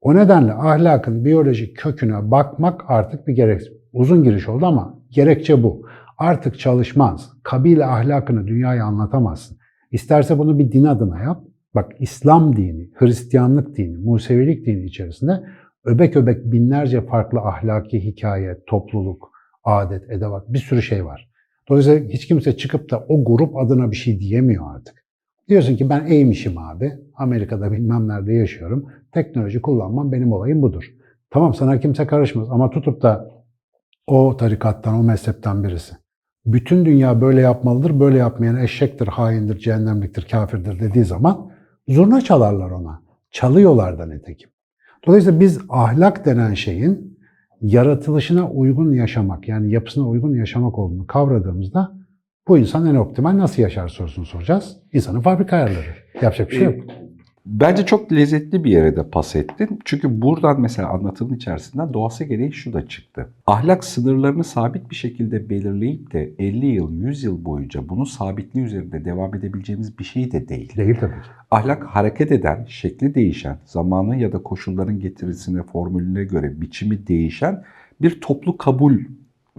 O 0.00 0.14
nedenle 0.14 0.52
ahlakın 0.52 1.24
biyolojik 1.24 1.76
köküne 1.76 2.30
bakmak 2.30 2.84
artık 2.88 3.26
bir 3.26 3.32
gerek. 3.32 3.60
Uzun 3.94 4.24
giriş 4.24 4.48
oldu 4.48 4.66
ama 4.66 4.98
gerekçe 5.10 5.62
bu. 5.62 5.82
Artık 6.18 6.58
çalışmaz. 6.58 7.30
Kabile 7.42 7.86
ahlakını 7.86 8.46
dünyaya 8.46 8.84
anlatamazsın. 8.84 9.58
İsterse 9.90 10.38
bunu 10.38 10.58
bir 10.58 10.72
din 10.72 10.84
adına 10.84 11.22
yap. 11.22 11.44
Bak 11.74 11.92
İslam 11.98 12.56
dini, 12.56 12.90
Hristiyanlık 12.94 13.76
dini, 13.76 13.96
Musevilik 13.96 14.66
dini 14.66 14.84
içerisinde 14.84 15.40
öbek 15.84 16.16
öbek 16.16 16.44
binlerce 16.44 17.00
farklı 17.00 17.40
ahlaki 17.40 18.04
hikaye, 18.04 18.58
topluluk, 18.66 19.30
adet, 19.64 20.10
edevat 20.10 20.52
bir 20.52 20.58
sürü 20.58 20.82
şey 20.82 21.04
var. 21.04 21.28
Dolayısıyla 21.68 22.08
hiç 22.08 22.26
kimse 22.28 22.56
çıkıp 22.56 22.90
da 22.90 23.04
o 23.08 23.24
grup 23.24 23.56
adına 23.56 23.90
bir 23.90 23.96
şey 23.96 24.20
diyemiyor 24.20 24.76
artık. 24.76 25.04
Diyorsun 25.48 25.76
ki 25.76 25.90
ben 25.90 26.06
eğmişim 26.06 26.58
abi. 26.58 26.92
Amerika'da 27.16 27.72
bilmem 27.72 28.08
nerede 28.08 28.32
yaşıyorum. 28.32 28.86
Teknoloji 29.12 29.62
kullanmam 29.62 30.12
benim 30.12 30.32
olayım 30.32 30.62
budur. 30.62 30.84
Tamam 31.30 31.54
sana 31.54 31.80
kimse 31.80 32.06
karışmaz 32.06 32.50
ama 32.50 32.70
tutup 32.70 33.02
da 33.02 33.33
o 34.06 34.36
tarikattan, 34.36 34.94
o 34.94 35.02
mezhepten 35.02 35.64
birisi. 35.64 35.94
Bütün 36.46 36.84
dünya 36.84 37.20
böyle 37.20 37.40
yapmalıdır, 37.40 38.00
böyle 38.00 38.18
yapmayan 38.18 38.56
eşektir, 38.56 39.06
haindir, 39.06 39.58
cehennemliktir, 39.58 40.28
kafirdir 40.30 40.80
dediği 40.80 41.04
zaman 41.04 41.50
zurna 41.88 42.20
çalarlar 42.20 42.70
ona. 42.70 43.02
Çalıyorlar 43.30 43.98
da 43.98 44.06
nitekim. 44.06 44.50
Dolayısıyla 45.06 45.40
biz 45.40 45.60
ahlak 45.68 46.26
denen 46.26 46.54
şeyin 46.54 47.18
yaratılışına 47.60 48.50
uygun 48.50 48.92
yaşamak, 48.92 49.48
yani 49.48 49.72
yapısına 49.72 50.08
uygun 50.08 50.34
yaşamak 50.34 50.78
olduğunu 50.78 51.06
kavradığımızda 51.06 51.92
bu 52.48 52.58
insan 52.58 52.86
en 52.86 52.94
optimal 52.94 53.38
nasıl 53.38 53.62
yaşar 53.62 53.88
sorusunu 53.88 54.26
soracağız. 54.26 54.76
İnsanın 54.92 55.20
fabrika 55.20 55.56
ayarları. 55.56 55.94
Yapacak 56.22 56.50
bir 56.50 56.56
şey 56.56 56.64
yok. 56.64 56.74
Bence 57.46 57.86
çok 57.86 58.12
lezzetli 58.12 58.64
bir 58.64 58.70
yere 58.70 58.96
de 58.96 59.10
pas 59.10 59.36
ettin. 59.36 59.78
Çünkü 59.84 60.22
buradan 60.22 60.60
mesela 60.60 60.88
anlatının 60.88 61.34
içerisinden 61.34 61.92
doğası 61.92 62.24
gereği 62.24 62.52
şu 62.52 62.72
da 62.72 62.88
çıktı. 62.88 63.28
Ahlak 63.46 63.84
sınırlarını 63.84 64.44
sabit 64.44 64.90
bir 64.90 64.94
şekilde 64.94 65.50
belirleyip 65.50 66.12
de 66.12 66.30
50 66.38 66.66
yıl, 66.66 66.92
100 66.92 67.24
yıl 67.24 67.44
boyunca 67.44 67.88
bunun 67.88 68.04
sabitliği 68.04 68.64
üzerinde 68.64 69.04
devam 69.04 69.34
edebileceğimiz 69.34 69.98
bir 69.98 70.04
şey 70.04 70.32
de 70.32 70.48
değil. 70.48 70.76
Değil 70.76 70.96
tabii 71.00 71.12
ki. 71.12 71.28
Ahlak 71.50 71.84
hareket 71.84 72.32
eden, 72.32 72.64
şekli 72.68 73.14
değişen, 73.14 73.58
zamanın 73.64 74.14
ya 74.14 74.32
da 74.32 74.42
koşulların 74.42 75.00
getirisine, 75.00 75.62
formülüne 75.62 76.24
göre 76.24 76.60
biçimi 76.60 77.06
değişen 77.06 77.62
bir 78.02 78.20
toplu 78.20 78.56
kabul 78.56 78.98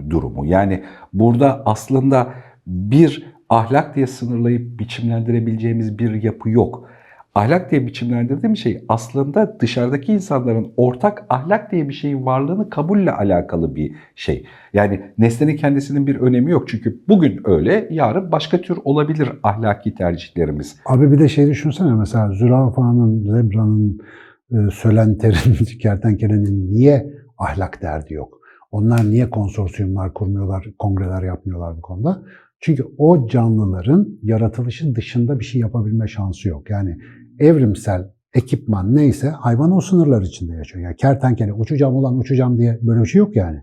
durumu. 0.10 0.46
Yani 0.46 0.84
burada 1.14 1.62
aslında 1.66 2.34
bir 2.68 3.26
ahlak 3.50 3.96
diye 3.96 4.08
sınırlayıp 4.08 4.80
biçimlendirebileceğimiz 4.80 6.00
bir 6.00 6.24
yapı 6.24 6.50
yok. 6.50 6.90
Ahlak 7.36 7.72
diye 7.72 7.88
biçimlendirdiğim 7.88 8.58
şey 8.58 8.86
aslında 8.90 9.60
dışarıdaki 9.60 10.14
insanların 10.14 10.74
ortak 10.78 11.26
ahlak 11.30 11.72
diye 11.72 11.90
bir 11.90 11.94
şeyin 11.94 12.26
varlığını 12.26 12.70
kabulle 12.70 13.12
alakalı 13.12 13.76
bir 13.76 13.96
şey. 14.16 14.46
Yani 14.74 15.02
nesnenin 15.18 15.58
kendisinin 15.58 16.08
bir 16.08 16.16
önemi 16.16 16.52
yok. 16.52 16.68
Çünkü 16.68 17.02
bugün 17.08 17.42
öyle, 17.46 17.88
yarın 17.92 18.32
başka 18.32 18.62
tür 18.62 18.78
olabilir 18.84 19.30
ahlaki 19.44 19.94
tercihlerimiz. 19.94 20.76
Abi 20.86 21.12
bir 21.12 21.20
de 21.20 21.28
şey 21.28 21.48
düşünsene 21.48 21.94
mesela 21.94 22.32
zürafanın, 22.32 23.24
zebranın, 23.24 24.00
e, 24.52 24.56
sölenterin, 24.72 25.66
kertenkelenin 25.82 26.72
niye 26.72 27.14
ahlak 27.38 27.82
derdi 27.82 28.14
yok? 28.14 28.40
Onlar 28.72 29.10
niye 29.12 29.30
konsorsiyumlar 29.30 30.14
kurmuyorlar, 30.14 30.66
kongreler 30.80 31.24
yapmıyorlar 31.24 31.78
bu 31.78 31.82
konuda? 31.82 32.22
Çünkü 32.60 32.84
o 32.98 33.28
canlıların 33.28 34.20
yaratılışı 34.24 34.96
dışında 34.96 35.40
bir 35.40 35.46
şey 35.46 35.62
yapabilme 35.62 36.08
şansı 36.08 36.50
yok. 36.50 36.70
Yani 36.70 36.98
evrimsel 37.40 38.12
ekipman 38.34 38.96
neyse 38.96 39.30
hayvan 39.30 39.72
o 39.72 39.82
sınırlar 39.82 40.22
içinde 40.22 40.56
yaşıyor. 40.56 40.84
Yani 40.84 40.96
kertenkele 40.96 41.54
uçacağım 41.54 41.96
ulan 41.96 42.18
uçacağım 42.18 42.58
diye 42.58 42.80
böyle 42.82 43.02
bir 43.02 43.08
şey 43.08 43.20
yok 43.20 43.36
yani. 43.36 43.62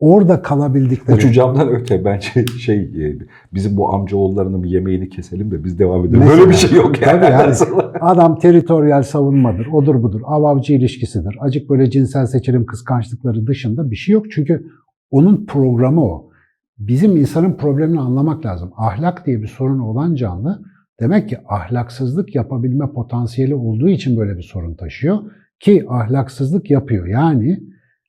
Orada 0.00 0.42
kalabildikleri... 0.42 1.16
Uçacağımdan 1.16 1.68
öte 1.68 2.04
bence 2.04 2.46
şey 2.60 2.80
e, 2.80 3.18
bizim 3.54 3.76
bu 3.76 3.94
amcaoğullarının 3.94 4.62
bir 4.62 4.70
yemeğini 4.70 5.08
keselim 5.08 5.50
de 5.50 5.64
biz 5.64 5.78
devam 5.78 6.04
edelim. 6.04 6.18
Mesela. 6.18 6.38
Böyle 6.38 6.50
bir 6.50 6.56
şey 6.56 6.78
yok 6.78 7.02
yani. 7.02 7.20
Tabii 7.20 7.32
yani. 7.32 7.54
Adam 8.00 8.38
teritoryal 8.38 9.02
savunmadır, 9.02 9.66
odur 9.66 10.02
budur, 10.02 10.20
av-avcı 10.24 10.72
ilişkisidir. 10.72 11.36
Acık 11.40 11.70
böyle 11.70 11.90
cinsel 11.90 12.26
seçilim 12.26 12.66
kıskançlıkları 12.66 13.46
dışında 13.46 13.90
bir 13.90 13.96
şey 13.96 14.12
yok. 14.12 14.30
Çünkü 14.30 14.66
onun 15.10 15.46
programı 15.46 16.04
o. 16.04 16.30
Bizim 16.78 17.16
insanın 17.16 17.56
problemini 17.56 18.00
anlamak 18.00 18.46
lazım. 18.46 18.72
Ahlak 18.76 19.26
diye 19.26 19.42
bir 19.42 19.46
sorun 19.46 19.78
olan 19.78 20.14
canlı 20.14 20.62
demek 21.00 21.28
ki 21.28 21.38
ahlaksızlık 21.48 22.34
yapabilme 22.34 22.92
potansiyeli 22.92 23.54
olduğu 23.54 23.88
için 23.88 24.16
böyle 24.16 24.36
bir 24.36 24.42
sorun 24.42 24.74
taşıyor. 24.74 25.18
Ki 25.60 25.84
ahlaksızlık 25.88 26.70
yapıyor. 26.70 27.06
Yani 27.06 27.60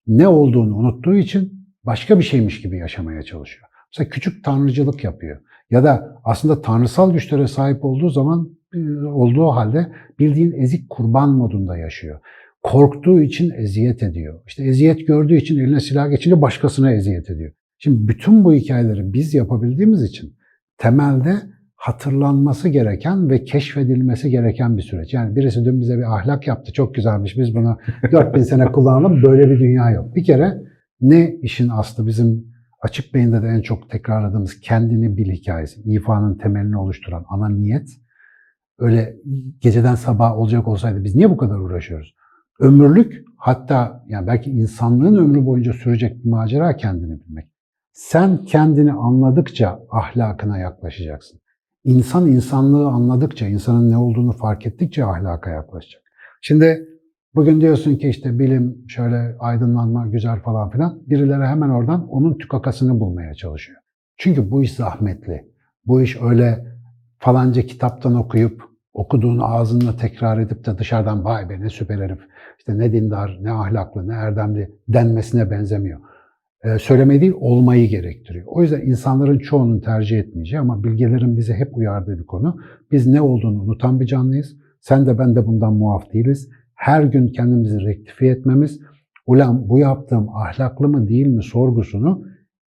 ne 0.07 0.27
olduğunu 0.27 0.75
unuttuğu 0.75 1.15
için 1.15 1.67
başka 1.83 2.19
bir 2.19 2.23
şeymiş 2.23 2.61
gibi 2.61 2.77
yaşamaya 2.77 3.23
çalışıyor. 3.23 3.67
Mesela 3.93 4.09
küçük 4.09 4.43
tanrıcılık 4.43 5.03
yapıyor. 5.03 5.41
Ya 5.69 5.83
da 5.83 6.21
aslında 6.23 6.61
tanrısal 6.61 7.13
güçlere 7.13 7.47
sahip 7.47 7.85
olduğu 7.85 8.09
zaman 8.09 8.49
e, 8.73 8.79
olduğu 9.05 9.47
halde 9.47 9.91
bildiğin 10.19 10.51
ezik 10.51 10.89
kurban 10.89 11.29
modunda 11.29 11.77
yaşıyor. 11.77 12.19
Korktuğu 12.63 13.21
için 13.21 13.51
eziyet 13.51 14.03
ediyor. 14.03 14.41
İşte 14.47 14.63
eziyet 14.63 15.07
gördüğü 15.07 15.35
için 15.35 15.59
eline 15.59 15.79
silah 15.79 16.09
geçince 16.09 16.41
başkasına 16.41 16.93
eziyet 16.93 17.29
ediyor. 17.29 17.51
Şimdi 17.77 18.07
bütün 18.07 18.43
bu 18.43 18.53
hikayeleri 18.53 19.13
biz 19.13 19.33
yapabildiğimiz 19.33 20.03
için 20.03 20.35
temelde 20.77 21.35
hatırlanması 21.81 22.69
gereken 22.69 23.29
ve 23.29 23.43
keşfedilmesi 23.43 24.29
gereken 24.29 24.77
bir 24.77 24.81
süreç. 24.81 25.13
Yani 25.13 25.35
birisi 25.35 25.65
dün 25.65 25.81
bize 25.81 25.97
bir 25.97 26.15
ahlak 26.15 26.47
yaptı, 26.47 26.73
çok 26.73 26.95
güzelmiş, 26.95 27.37
biz 27.37 27.55
bunu 27.55 27.77
4000 28.11 28.41
sene 28.41 28.65
kullanalım, 28.65 29.23
böyle 29.23 29.51
bir 29.51 29.59
dünya 29.59 29.91
yok. 29.91 30.15
Bir 30.15 30.23
kere 30.23 30.61
ne 31.01 31.35
işin 31.35 31.69
aslı 31.69 32.07
bizim 32.07 32.45
açık 32.81 33.13
beyinde 33.13 33.41
de 33.41 33.47
en 33.47 33.61
çok 33.61 33.89
tekrarladığımız 33.89 34.59
kendini 34.59 35.17
bil 35.17 35.31
hikayesi, 35.31 35.81
ifanın 35.81 36.37
temelini 36.37 36.77
oluşturan 36.77 37.25
ana 37.29 37.49
niyet, 37.49 37.89
öyle 38.79 39.15
geceden 39.59 39.95
sabah 39.95 40.37
olacak 40.37 40.67
olsaydı 40.67 41.03
biz 41.03 41.15
niye 41.15 41.29
bu 41.29 41.37
kadar 41.37 41.59
uğraşıyoruz? 41.59 42.15
Ömürlük 42.59 43.25
hatta 43.37 44.03
yani 44.07 44.27
belki 44.27 44.51
insanlığın 44.51 45.17
ömrü 45.17 45.45
boyunca 45.45 45.73
sürecek 45.73 46.23
bir 46.23 46.29
macera 46.29 46.75
kendini 46.75 47.19
bilmek. 47.19 47.47
Sen 47.91 48.45
kendini 48.45 48.93
anladıkça 48.93 49.79
ahlakına 49.91 50.57
yaklaşacaksın. 50.57 51.40
İnsan 51.83 52.27
insanlığı 52.27 52.87
anladıkça, 52.87 53.47
insanın 53.47 53.91
ne 53.91 53.97
olduğunu 53.97 54.31
fark 54.31 54.65
ettikçe 54.65 55.05
ahlaka 55.05 55.49
yaklaşacak. 55.49 56.01
Şimdi 56.41 56.87
bugün 57.35 57.61
diyorsun 57.61 57.95
ki 57.95 58.09
işte 58.09 58.39
bilim, 58.39 58.85
şöyle 58.87 59.35
aydınlanma 59.39 60.07
güzel 60.07 60.39
falan 60.39 60.69
filan. 60.69 61.01
Birileri 61.07 61.45
hemen 61.45 61.69
oradan 61.69 62.07
onun 62.07 62.37
tükakasını 62.37 62.99
bulmaya 62.99 63.33
çalışıyor. 63.33 63.79
Çünkü 64.17 64.51
bu 64.51 64.63
iş 64.63 64.73
zahmetli. 64.73 65.51
Bu 65.85 66.01
iş 66.01 66.21
öyle 66.21 66.65
falanca 67.19 67.61
kitaptan 67.61 68.15
okuyup 68.15 68.63
okuduğunu 68.93 69.45
ağzınla 69.45 69.97
tekrar 69.97 70.39
edip 70.39 70.65
de 70.65 70.77
dışarıdan 70.77 71.25
vay 71.25 71.49
be 71.49 71.61
ne 71.61 71.69
süper 71.69 71.99
herif, 71.99 72.19
işte 72.59 72.77
ne 72.77 72.93
dindar, 72.93 73.37
ne 73.41 73.51
ahlaklı, 73.51 74.07
ne 74.07 74.13
erdemli 74.13 74.71
denmesine 74.87 75.51
benzemiyor 75.51 75.99
söylemeyi 76.79 77.21
değil 77.21 77.33
olmayı 77.39 77.89
gerektiriyor. 77.89 78.45
O 78.47 78.61
yüzden 78.61 78.81
insanların 78.81 79.39
çoğunun 79.39 79.79
tercih 79.79 80.19
etmeyeceği 80.19 80.59
ama 80.59 80.83
bilgelerin 80.83 81.37
bize 81.37 81.53
hep 81.53 81.77
uyardığı 81.77 82.19
bir 82.19 82.25
konu. 82.25 82.57
Biz 82.91 83.07
ne 83.07 83.21
olduğunu 83.21 83.61
unutan 83.61 83.99
bir 83.99 84.05
canlıyız. 84.05 84.57
Sen 84.79 85.05
de 85.05 85.19
ben 85.19 85.35
de 85.35 85.47
bundan 85.47 85.73
muaf 85.73 86.13
değiliz. 86.13 86.49
Her 86.75 87.03
gün 87.03 87.27
kendimizi 87.27 87.79
rektifiye 87.85 88.31
etmemiz, 88.31 88.79
ulan 89.27 89.69
bu 89.69 89.79
yaptığım 89.79 90.29
ahlaklı 90.29 90.87
mı 90.87 91.07
değil 91.07 91.27
mi 91.27 91.43
sorgusunu 91.43 92.25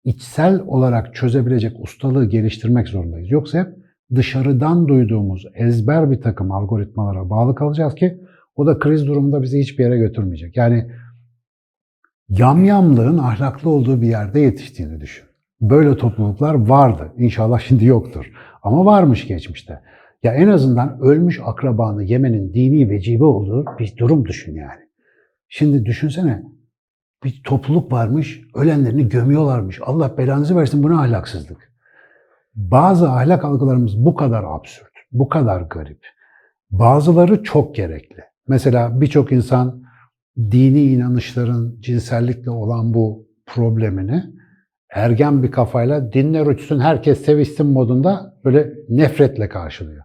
içsel 0.04 0.60
olarak 0.66 1.14
çözebilecek 1.14 1.72
ustalığı 1.80 2.24
geliştirmek 2.28 2.88
zorundayız. 2.88 3.30
Yoksa 3.30 3.58
hep 3.58 3.68
dışarıdan 4.14 4.88
duyduğumuz 4.88 5.46
ezber 5.54 6.10
bir 6.10 6.20
takım 6.20 6.52
algoritmalara 6.52 7.30
bağlı 7.30 7.54
kalacağız 7.54 7.94
ki 7.94 8.20
o 8.56 8.66
da 8.66 8.78
kriz 8.78 9.06
durumunda 9.06 9.42
bizi 9.42 9.60
hiçbir 9.60 9.84
yere 9.84 9.98
götürmeyecek. 9.98 10.56
Yani 10.56 10.90
yamyamlığın 12.28 13.18
ahlaklı 13.18 13.70
olduğu 13.70 14.02
bir 14.02 14.06
yerde 14.06 14.40
yetiştiğini 14.40 15.00
düşün. 15.00 15.24
Böyle 15.60 15.96
topluluklar 15.96 16.54
vardı. 16.54 17.12
İnşallah 17.16 17.60
şimdi 17.60 17.84
yoktur. 17.84 18.32
Ama 18.62 18.84
varmış 18.84 19.26
geçmişte. 19.26 19.80
Ya 20.22 20.34
en 20.34 20.48
azından 20.48 21.00
ölmüş 21.00 21.40
akrabanı 21.44 22.04
yemenin 22.04 22.54
dini 22.54 22.90
vecibe 22.90 23.24
olduğu 23.24 23.64
bir 23.78 23.96
durum 23.96 24.24
düşün 24.24 24.54
yani. 24.54 24.88
Şimdi 25.48 25.84
düşünsene 25.84 26.42
bir 27.24 27.42
topluluk 27.44 27.92
varmış, 27.92 28.40
ölenlerini 28.54 29.08
gömüyorlarmış. 29.08 29.80
Allah 29.82 30.18
belanızı 30.18 30.56
versin 30.56 30.82
bu 30.82 30.90
ne 30.90 30.94
ahlaksızlık. 30.94 31.72
Bazı 32.54 33.10
ahlak 33.10 33.44
algılarımız 33.44 34.04
bu 34.04 34.14
kadar 34.14 34.44
absürt, 34.44 34.92
bu 35.12 35.28
kadar 35.28 35.60
garip. 35.60 36.06
Bazıları 36.70 37.42
çok 37.42 37.74
gerekli. 37.74 38.24
Mesela 38.48 39.00
birçok 39.00 39.32
insan 39.32 39.82
dini 40.38 40.82
inanışların 40.82 41.76
cinsellikle 41.80 42.50
olan 42.50 42.94
bu 42.94 43.28
problemini 43.46 44.24
ergen 44.94 45.42
bir 45.42 45.50
kafayla 45.50 46.12
dinler 46.12 46.46
uçsun 46.46 46.80
herkes 46.80 47.24
sevişsin 47.24 47.66
modunda 47.66 48.34
böyle 48.44 48.72
nefretle 48.88 49.48
karşılıyor. 49.48 50.04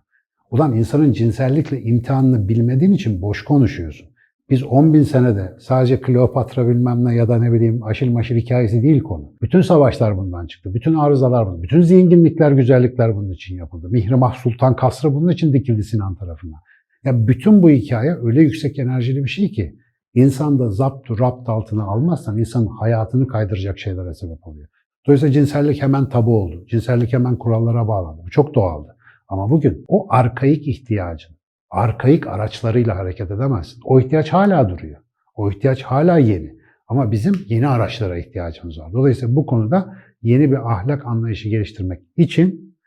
Ulan 0.51 0.75
insanın 0.75 1.11
cinsellikle 1.11 1.81
imtihanını 1.81 2.49
bilmediğin 2.49 2.91
için 2.91 3.21
boş 3.21 3.43
konuşuyorsun. 3.43 4.07
Biz 4.49 4.63
10 4.63 4.93
bin 4.93 5.03
senede 5.03 5.53
sadece 5.59 6.01
Kleopatra 6.01 6.67
bilmem 6.67 7.05
ne 7.05 7.15
ya 7.15 7.27
da 7.27 7.37
ne 7.37 7.53
bileyim 7.53 7.83
aşil 7.83 8.11
maşil 8.11 8.35
hikayesi 8.35 8.83
değil 8.83 9.03
konu. 9.03 9.33
Bütün 9.41 9.61
savaşlar 9.61 10.17
bundan 10.17 10.47
çıktı. 10.47 10.73
Bütün 10.73 10.93
arızalar 10.93 11.47
bundan. 11.47 11.63
Bütün 11.63 11.81
zenginlikler, 11.81 12.51
güzellikler 12.51 13.15
bunun 13.15 13.31
için 13.31 13.55
yapıldı. 13.55 13.89
Mihrimah 13.89 14.33
Sultan 14.33 14.75
Kasrı 14.75 15.13
bunun 15.13 15.31
için 15.31 15.53
dikildi 15.53 15.83
Sinan 15.83 16.15
tarafından. 16.15 16.59
Ya 17.05 17.27
bütün 17.27 17.63
bu 17.63 17.69
hikaye 17.69 18.15
öyle 18.23 18.41
yüksek 18.41 18.79
enerjili 18.79 19.23
bir 19.23 19.29
şey 19.29 19.51
ki 19.51 19.75
İnsan 20.13 20.59
da 20.59 20.69
zaptu 20.69 21.19
rapt 21.19 21.49
altına 21.49 21.83
almazsan 21.83 22.37
insanın 22.37 22.67
hayatını 22.67 23.27
kaydıracak 23.27 23.79
şeylere 23.79 24.13
sebep 24.13 24.47
oluyor. 24.47 24.67
Dolayısıyla 25.07 25.33
cinsellik 25.33 25.81
hemen 25.81 26.09
tabu 26.09 26.37
oldu. 26.37 26.65
Cinsellik 26.67 27.13
hemen 27.13 27.35
kurallara 27.35 27.87
bağlandı. 27.87 28.21
Bu 28.25 28.29
çok 28.29 28.55
doğaldı. 28.55 28.97
Ama 29.27 29.49
bugün 29.49 29.85
o 29.87 30.07
arkaik 30.09 30.67
ihtiyacın, 30.67 31.35
arkaik 31.69 32.27
araçlarıyla 32.27 32.95
hareket 32.97 33.31
edemezsin. 33.31 33.81
O 33.85 33.99
ihtiyaç 33.99 34.33
hala 34.33 34.69
duruyor. 34.69 35.01
O 35.35 35.51
ihtiyaç 35.51 35.83
hala 35.83 36.17
yeni. 36.17 36.55
Ama 36.87 37.11
bizim 37.11 37.33
yeni 37.47 37.67
araçlara 37.67 38.17
ihtiyacımız 38.17 38.79
var. 38.79 38.93
Dolayısıyla 38.93 39.35
bu 39.35 39.45
konuda 39.45 39.95
yeni 40.21 40.51
bir 40.51 40.71
ahlak 40.71 41.05
anlayışı 41.05 41.49
geliştirmek 41.49 42.01
için 42.17 42.77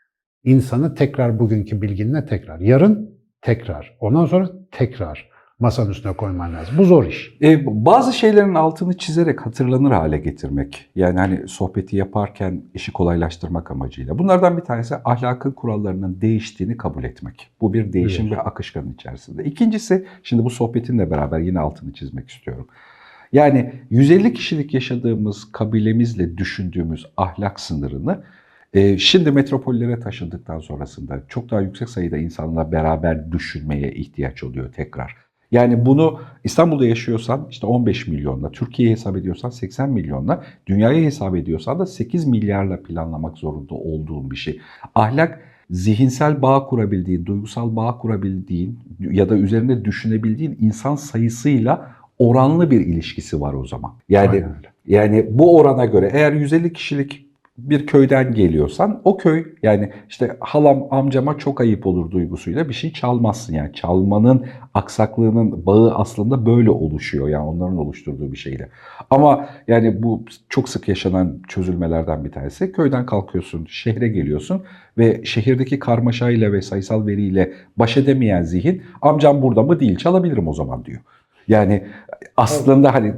insanı 0.43 0.95
tekrar 0.95 1.39
bugünkü 1.39 1.81
bilginle 1.81 2.25
tekrar, 2.25 2.59
yarın 2.59 3.19
tekrar, 3.41 3.97
ondan 3.99 4.25
sonra 4.25 4.49
tekrar 4.71 5.29
masanın 5.59 5.89
üstüne 5.89 6.13
koyman 6.13 6.53
lazım. 6.53 6.77
Bu 6.77 6.83
zor 6.85 7.05
iş. 7.05 7.37
E, 7.41 7.65
bazı 7.85 8.13
şeylerin 8.13 8.55
altını 8.55 8.97
çizerek 8.97 9.45
hatırlanır 9.45 9.91
hale 9.91 10.17
getirmek. 10.17 10.89
Yani 10.95 11.19
hani 11.19 11.47
sohbeti 11.47 11.95
yaparken 11.95 12.63
işi 12.73 12.93
kolaylaştırmak 12.93 13.71
amacıyla. 13.71 14.19
Bunlardan 14.19 14.57
bir 14.57 14.61
tanesi 14.61 14.95
ahlakın 15.05 15.51
kurallarının 15.51 16.21
değiştiğini 16.21 16.77
kabul 16.77 17.03
etmek. 17.03 17.49
Bu 17.61 17.73
bir 17.73 17.93
değişim 17.93 18.27
Evet. 18.27 18.37
ve 18.37 18.41
akışkanın 18.41 18.93
içerisinde. 18.93 19.43
İkincisi, 19.43 20.05
şimdi 20.23 20.43
bu 20.43 20.49
sohbetinle 20.49 21.11
beraber 21.11 21.39
yine 21.39 21.59
altını 21.59 21.93
çizmek 21.93 22.29
istiyorum. 22.29 22.67
Yani 23.33 23.73
150 23.89 24.33
kişilik 24.33 24.73
yaşadığımız 24.73 25.51
kabilemizle 25.51 26.37
düşündüğümüz 26.37 27.05
ahlak 27.17 27.59
sınırını 27.59 28.23
e, 28.73 28.97
şimdi 28.97 29.31
metropollere 29.31 29.99
taşındıktan 29.99 30.59
sonrasında 30.59 31.23
çok 31.27 31.51
daha 31.51 31.61
yüksek 31.61 31.89
sayıda 31.89 32.17
insanla 32.17 32.71
beraber 32.71 33.31
düşünmeye 33.31 33.91
ihtiyaç 33.91 34.43
oluyor 34.43 34.73
tekrar. 34.73 35.26
Yani 35.51 35.85
bunu 35.85 36.19
İstanbul'da 36.43 36.85
yaşıyorsan 36.85 37.47
işte 37.49 37.67
15 37.67 38.07
milyonla, 38.07 38.51
Türkiye'ye 38.51 38.95
hesap 38.95 39.17
ediyorsan 39.17 39.49
80 39.49 39.89
milyonla, 39.89 40.43
dünyaya 40.67 41.03
hesap 41.03 41.35
ediyorsan 41.35 41.79
da 41.79 41.85
8 41.85 42.25
milyarla 42.25 42.83
planlamak 42.83 43.37
zorunda 43.37 43.75
olduğun 43.75 44.31
bir 44.31 44.35
şey. 44.35 44.59
Ahlak 44.95 45.39
zihinsel 45.69 46.41
bağ 46.41 46.65
kurabildiğin, 46.65 47.25
duygusal 47.25 47.75
bağ 47.75 47.97
kurabildiğin 47.97 48.79
ya 48.99 49.29
da 49.29 49.37
üzerinde 49.37 49.85
düşünebildiğin 49.85 50.57
insan 50.61 50.95
sayısıyla 50.95 51.91
oranlı 52.19 52.71
bir 52.71 52.79
ilişkisi 52.79 53.41
var 53.41 53.53
o 53.53 53.65
zaman. 53.65 53.93
Yani 54.09 54.43
yani 54.87 55.25
bu 55.31 55.57
orana 55.57 55.85
göre 55.85 56.09
eğer 56.13 56.33
150 56.33 56.73
kişilik 56.73 57.26
bir 57.57 57.87
köyden 57.87 58.33
geliyorsan 58.33 59.01
o 59.03 59.17
köy 59.17 59.45
yani 59.63 59.91
işte 60.09 60.37
halam 60.39 60.87
amcama 60.91 61.37
çok 61.37 61.61
ayıp 61.61 61.87
olur 61.87 62.11
duygusuyla 62.11 62.69
bir 62.69 62.73
şey 62.73 62.93
çalmazsın. 62.93 63.53
Yani 63.53 63.73
çalmanın 63.73 64.45
aksaklığının 64.73 65.65
bağı 65.65 65.95
aslında 65.95 66.45
böyle 66.45 66.69
oluşuyor 66.69 67.29
yani 67.29 67.45
onların 67.45 67.77
oluşturduğu 67.77 68.31
bir 68.31 68.37
şeyle. 68.37 68.69
Ama 69.09 69.49
yani 69.67 70.03
bu 70.03 70.25
çok 70.49 70.69
sık 70.69 70.87
yaşanan 70.87 71.39
çözülmelerden 71.47 72.25
bir 72.25 72.31
tanesi. 72.31 72.71
Köyden 72.71 73.05
kalkıyorsun, 73.05 73.65
şehre 73.69 74.07
geliyorsun 74.07 74.63
ve 74.97 75.21
şehirdeki 75.25 75.79
karmaşayla 75.79 76.51
ve 76.51 76.61
sayısal 76.61 77.07
veriyle 77.07 77.53
baş 77.77 77.97
edemeyen 77.97 78.43
zihin 78.43 78.81
amcam 79.01 79.41
burada 79.41 79.63
mı 79.63 79.79
değil 79.79 79.97
çalabilirim 79.97 80.47
o 80.47 80.53
zaman 80.53 80.85
diyor. 80.85 81.01
Yani 81.47 81.83
aslında 82.37 82.93
hani 82.93 83.13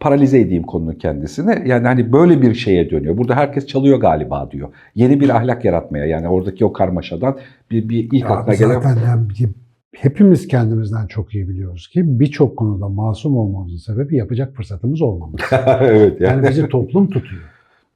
paralize 0.00 0.40
edeyim 0.40 0.62
konunun 0.62 0.94
kendisini. 0.94 1.68
Yani 1.68 1.86
hani 1.86 2.12
böyle 2.12 2.42
bir 2.42 2.54
şeye 2.54 2.90
dönüyor. 2.90 3.18
Burada 3.18 3.34
herkes 3.34 3.66
çalıyor 3.66 4.00
galiba 4.00 4.50
diyor. 4.50 4.68
Yeni 4.94 5.20
bir 5.20 5.28
ahlak 5.28 5.64
yaratmaya 5.64 6.06
yani 6.06 6.28
oradaki 6.28 6.64
o 6.64 6.72
karmaşadan 6.72 7.38
bir, 7.70 7.88
bir 7.88 8.08
ilk 8.12 8.24
Ya 8.24 8.28
aklına 8.28 8.54
gelen... 8.54 8.80
zaten 8.80 9.00
yani 9.06 9.28
hepimiz 9.96 10.48
kendimizden 10.48 11.06
çok 11.06 11.34
iyi 11.34 11.48
biliyoruz 11.48 11.88
ki 11.88 12.20
birçok 12.20 12.56
konuda 12.56 12.88
masum 12.88 13.36
olmamızın 13.36 13.78
sebebi 13.78 14.16
yapacak 14.16 14.54
fırsatımız 14.56 15.02
olmamız. 15.02 15.40
evet 15.80 16.20
Yani 16.20 16.48
bizi 16.48 16.68
toplum 16.68 17.10
tutuyor. 17.10 17.42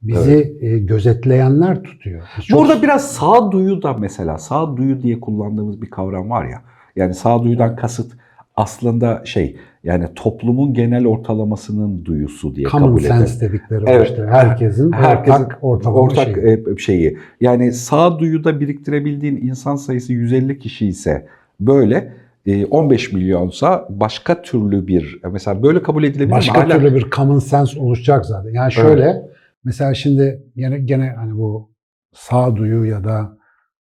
Bizi 0.01 0.57
e, 0.61 0.79
gözetleyenler 0.79 1.83
tutuyor. 1.83 2.21
Biz 2.37 2.45
çok- 2.45 2.59
Burada 2.59 2.81
biraz 2.81 3.11
sağduyu 3.11 3.81
da 3.81 3.93
mesela 3.93 4.37
sağduyu 4.37 5.01
diye 5.01 5.19
kullandığımız 5.19 5.81
bir 5.81 5.89
kavram 5.89 6.29
var 6.29 6.45
ya. 6.45 6.61
Yani 6.95 7.13
sağduyudan 7.13 7.75
kasıt 7.75 8.11
aslında 8.55 9.21
şey 9.25 9.57
yani 9.83 10.05
toplumun 10.15 10.73
genel 10.73 11.07
ortalamasının 11.07 12.05
duyusu 12.05 12.55
diye 12.55 12.67
common 12.69 12.87
kabul 12.87 12.99
edelim. 13.01 13.15
sense 13.17 13.47
dedikleri 13.47 13.83
Evet. 13.87 14.09
işte 14.09 14.25
herkesin, 14.29 14.91
Herkesin 14.91 15.43
ortak 15.43 15.57
ortalama 15.61 15.99
ortak 15.99 16.25
şeyi. 16.25 16.63
e, 16.73 16.77
şeyi. 16.77 17.17
Yani 17.41 17.71
sağduyuda 17.71 18.59
biriktirebildiğin 18.59 19.35
insan 19.37 19.75
sayısı 19.75 20.13
150 20.13 20.59
kişi 20.59 20.87
ise 20.87 21.27
böyle 21.59 22.13
e, 22.45 22.65
15 22.65 23.13
milyonsa 23.13 23.87
başka 23.89 24.41
türlü 24.41 24.87
bir 24.87 25.21
mesela 25.31 25.63
böyle 25.63 25.81
kabul 25.83 26.03
edilebilir 26.03 26.25
mi? 26.25 26.31
Başka 26.31 26.67
türlü 26.67 26.95
bir 26.95 27.09
common 27.09 27.39
sense 27.39 27.79
oluşacak 27.79 28.25
zaten. 28.25 28.49
Yani 28.49 28.71
şöyle 28.71 29.21
mesela 29.63 29.93
şimdi 29.93 30.43
gene 30.55 30.79
gene 30.79 31.13
hani 31.17 31.37
bu 31.37 31.69
sağduyu 32.13 32.85
ya 32.85 33.03
da 33.03 33.37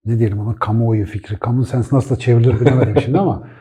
ne 0.06 0.18
diyelim 0.18 0.40
ona 0.40 0.54
kamuoyu 0.54 1.06
fikri, 1.06 1.36
common 1.40 1.62
sense 1.62 1.96
nasıl 1.96 2.16
çevrilir 2.16 2.60
bilemedim 2.60 3.00
şimdi 3.04 3.18
ama 3.18 3.48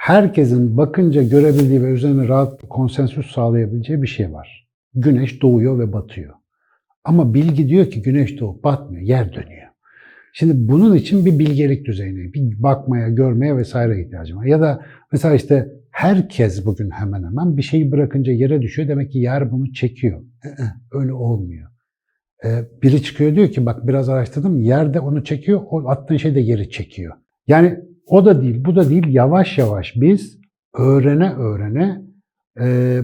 herkesin 0.00 0.76
bakınca 0.76 1.22
görebildiği 1.22 1.82
ve 1.82 1.90
üzerine 1.90 2.28
rahat 2.28 2.62
konsensüs 2.68 3.34
sağlayabileceği 3.34 4.02
bir 4.02 4.06
şey 4.06 4.32
var. 4.32 4.68
Güneş 4.94 5.42
doğuyor 5.42 5.78
ve 5.78 5.92
batıyor. 5.92 6.34
Ama 7.04 7.34
bilgi 7.34 7.68
diyor 7.68 7.90
ki 7.90 8.02
güneş 8.02 8.40
doğup 8.40 8.64
batmıyor, 8.64 9.02
yer 9.02 9.32
dönüyor. 9.32 9.68
Şimdi 10.32 10.52
bunun 10.56 10.96
için 10.96 11.26
bir 11.26 11.38
bilgelik 11.38 11.86
düzeyine, 11.86 12.32
bir 12.32 12.62
bakmaya, 12.62 13.08
görmeye 13.08 13.56
vesaire 13.56 14.00
ihtiyacım 14.00 14.38
var. 14.38 14.44
Ya 14.44 14.60
da 14.60 14.86
mesela 15.12 15.34
işte 15.34 15.68
herkes 15.90 16.66
bugün 16.66 16.90
hemen 16.90 17.22
hemen 17.24 17.56
bir 17.56 17.62
şeyi 17.62 17.92
bırakınca 17.92 18.32
yere 18.32 18.62
düşüyor. 18.62 18.88
Demek 18.88 19.12
ki 19.12 19.18
yer 19.18 19.52
bunu 19.52 19.72
çekiyor. 19.72 20.22
Ee, 20.44 20.48
Öyle 20.92 21.12
olmuyor. 21.12 21.70
Ee, 22.44 22.64
Biri 22.82 23.02
çıkıyor 23.02 23.34
diyor 23.34 23.48
ki 23.48 23.66
bak 23.66 23.86
biraz 23.88 24.08
araştırdım 24.08 24.60
yer 24.60 24.94
de 24.94 25.00
onu 25.00 25.24
çekiyor. 25.24 25.60
O 25.70 25.88
attığın 25.88 26.16
şey 26.16 26.34
de 26.34 26.42
geri 26.42 26.70
çekiyor. 26.70 27.14
Yani 27.46 27.89
o 28.10 28.24
da 28.24 28.42
değil, 28.42 28.64
bu 28.64 28.76
da 28.76 28.90
değil. 28.90 29.06
Yavaş 29.08 29.58
yavaş 29.58 29.92
biz 29.96 30.38
öğrene 30.74 31.32
öğrene 31.32 32.02
e, 32.60 32.98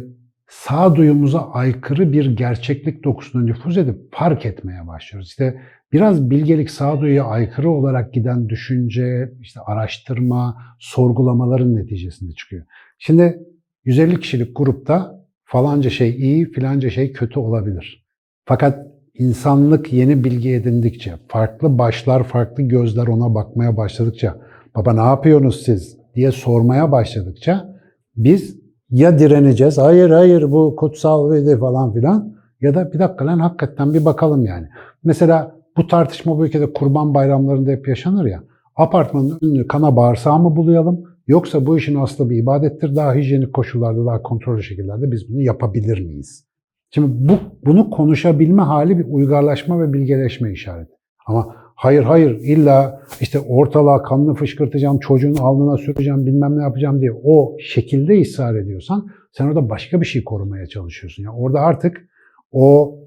sağduyumuza 0.49 1.40
aykırı 1.40 2.12
bir 2.12 2.37
gerçeklik 2.37 3.05
dokusuna 3.05 3.42
nüfuz 3.42 3.79
edip 3.79 3.97
fark 4.12 4.47
etmeye 4.47 4.87
başlıyoruz. 4.87 5.29
İşte 5.29 5.61
biraz 5.92 6.31
bilgelik 6.31 6.71
sağduyuya 6.71 7.25
aykırı 7.25 7.71
olarak 7.71 8.14
giden 8.14 8.49
düşünce, 8.49 9.33
işte 9.40 9.61
araştırma, 9.61 10.57
sorgulamaların 10.79 11.77
neticesinde 11.77 12.33
çıkıyor. 12.33 12.64
Şimdi 12.99 13.38
150 13.85 14.21
kişilik 14.21 14.57
grupta 14.57 15.27
falanca 15.45 15.90
şey 15.90 16.11
iyi, 16.11 16.51
filanca 16.51 16.90
şey 16.90 17.12
kötü 17.12 17.40
olabilir. 17.40 18.07
Fakat 18.45 18.87
insanlık 19.14 19.92
yeni 19.92 20.25
bilgi 20.25 20.53
edindikçe, 20.53 21.14
farklı 21.29 21.79
başlar, 21.79 22.25
farklı 22.25 22.62
gözler 22.62 23.07
ona 23.07 23.35
bakmaya 23.35 23.77
başladıkça, 23.77 24.45
baba 24.77 24.93
ne 24.93 25.01
yapıyorsunuz 25.01 25.62
siz 25.65 25.99
diye 26.15 26.33
sormaya 26.33 26.93
başladıkça 26.93 27.77
biz 28.17 28.57
ya 28.91 29.19
direneceğiz, 29.19 29.79
hayır 29.79 30.11
hayır 30.11 30.53
bu 30.53 30.77
kutsal 30.77 31.31
ve 31.31 31.59
falan 31.59 31.93
filan 31.93 32.37
ya 32.61 32.75
da 32.75 32.93
bir 32.93 32.99
dakika 32.99 33.27
lan 33.27 33.39
hakikaten 33.39 33.95
bir 33.95 34.05
bakalım 34.05 34.45
yani. 34.45 34.67
Mesela 35.05 35.57
bu 35.77 35.87
tartışma 35.87 36.39
bu 36.39 36.47
ülkede 36.47 36.73
kurban 36.73 37.15
bayramlarında 37.15 37.71
hep 37.71 37.89
yaşanır 37.89 38.27
ya. 38.27 38.43
Apartmanın 38.77 39.39
önünü 39.43 39.67
kana 39.67 39.97
bağırsağı 39.97 40.39
mı 40.39 40.57
bulayalım 40.57 41.05
yoksa 41.27 41.67
bu 41.67 41.79
işin 41.79 41.95
aslı 41.95 42.31
bir 42.31 42.37
ibadettir 42.37 42.97
daha 42.97 43.15
hijyenik 43.15 43.53
koşullarda 43.53 44.07
daha 44.07 44.23
kontrollü 44.23 44.62
şekillerde 44.62 45.12
biz 45.12 45.29
bunu 45.29 45.43
yapabilir 45.43 46.01
miyiz? 46.01 46.47
Şimdi 46.91 47.29
bu, 47.29 47.33
bunu 47.65 47.91
konuşabilme 47.91 48.62
hali 48.62 48.99
bir 48.99 49.07
uygarlaşma 49.09 49.81
ve 49.81 49.93
bilgeleşme 49.93 50.53
işareti. 50.53 50.93
Ama 51.27 51.57
hayır 51.77 52.03
hayır 52.03 52.31
illa 52.41 53.01
işte 53.21 53.41
ortalığa 53.41 54.03
kanını 54.03 54.35
fışkırtacağım, 54.35 54.99
çocuğun 54.99 55.37
alnına 55.37 55.77
süreceğim, 55.77 56.27
bilmem 56.27 56.59
ne 56.59 56.62
yapacağım 56.62 57.01
diye 57.01 57.12
o 57.25 57.57
şekilde 57.61 58.21
ısrar 58.21 58.55
ediyorsan 58.55 59.07
sen 59.33 59.47
orada 59.47 59.71
başka 59.71 60.01
bir 60.01 60.07
şey 60.07 60.25
korumaya 60.25 60.67
çalışıyorsun. 60.67 61.23
Yani 61.23 61.37
orada 61.37 61.61
artık 61.61 62.09
o 62.53 62.99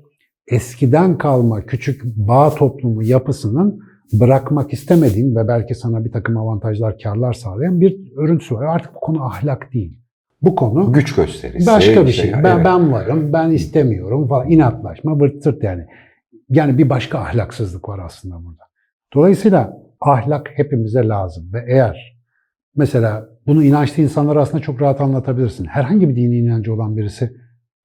eskiden 0.48 1.18
kalma 1.18 1.66
küçük 1.66 2.04
bağ 2.06 2.50
toplumu 2.50 3.04
yapısının 3.04 3.80
bırakmak 4.14 4.74
istemediğin 4.74 5.36
ve 5.36 5.48
belki 5.48 5.76
sana 5.76 6.06
bir 6.06 6.12
takım 6.12 6.38
avantajlar, 6.38 7.00
karlar 7.00 7.34
sağlayan 7.34 7.82
bir 7.82 7.98
örüntüsü 8.18 8.56
var. 8.56 8.66
Artık 8.66 8.96
bu 8.96 9.00
konu 9.00 9.24
ahlak 9.24 9.74
değil. 9.74 10.00
Bu 10.42 10.56
konu 10.56 10.94
güç 10.94 11.16
gösterisi. 11.16 11.68
Başka 11.68 12.02
bir 12.02 12.08
işte, 12.08 12.22
şey. 12.22 12.32
evet. 12.34 12.44
Ben, 12.44 12.66
ben 12.66 12.92
varım, 12.92 13.34
ben 13.34 13.52
istemiyorum 13.52 14.28
falan. 14.28 14.50
İnatlaşma, 14.50 15.20
vırt 15.20 15.44
tırt 15.44 15.64
yani. 15.64 15.86
Yani 16.50 16.78
bir 16.78 16.90
başka 16.90 17.20
ahlaksızlık 17.20 17.90
var 17.90 18.00
aslında 18.06 18.46
burada. 18.46 18.64
Dolayısıyla 19.14 19.78
ahlak 20.02 20.52
hepimize 20.56 21.08
lazım 21.08 21.54
ve 21.54 21.66
eğer 21.68 22.18
mesela 22.76 23.30
bunu 23.48 23.64
inançlı 23.64 24.04
insanlar 24.04 24.36
aslında 24.36 24.64
çok 24.64 24.82
rahat 24.82 25.02
anlatabilirsin. 25.02 25.66
Herhangi 25.66 26.10
bir 26.10 26.16
dini 26.16 26.38
inancı 26.38 26.74
olan 26.74 26.98
birisi 26.98 27.34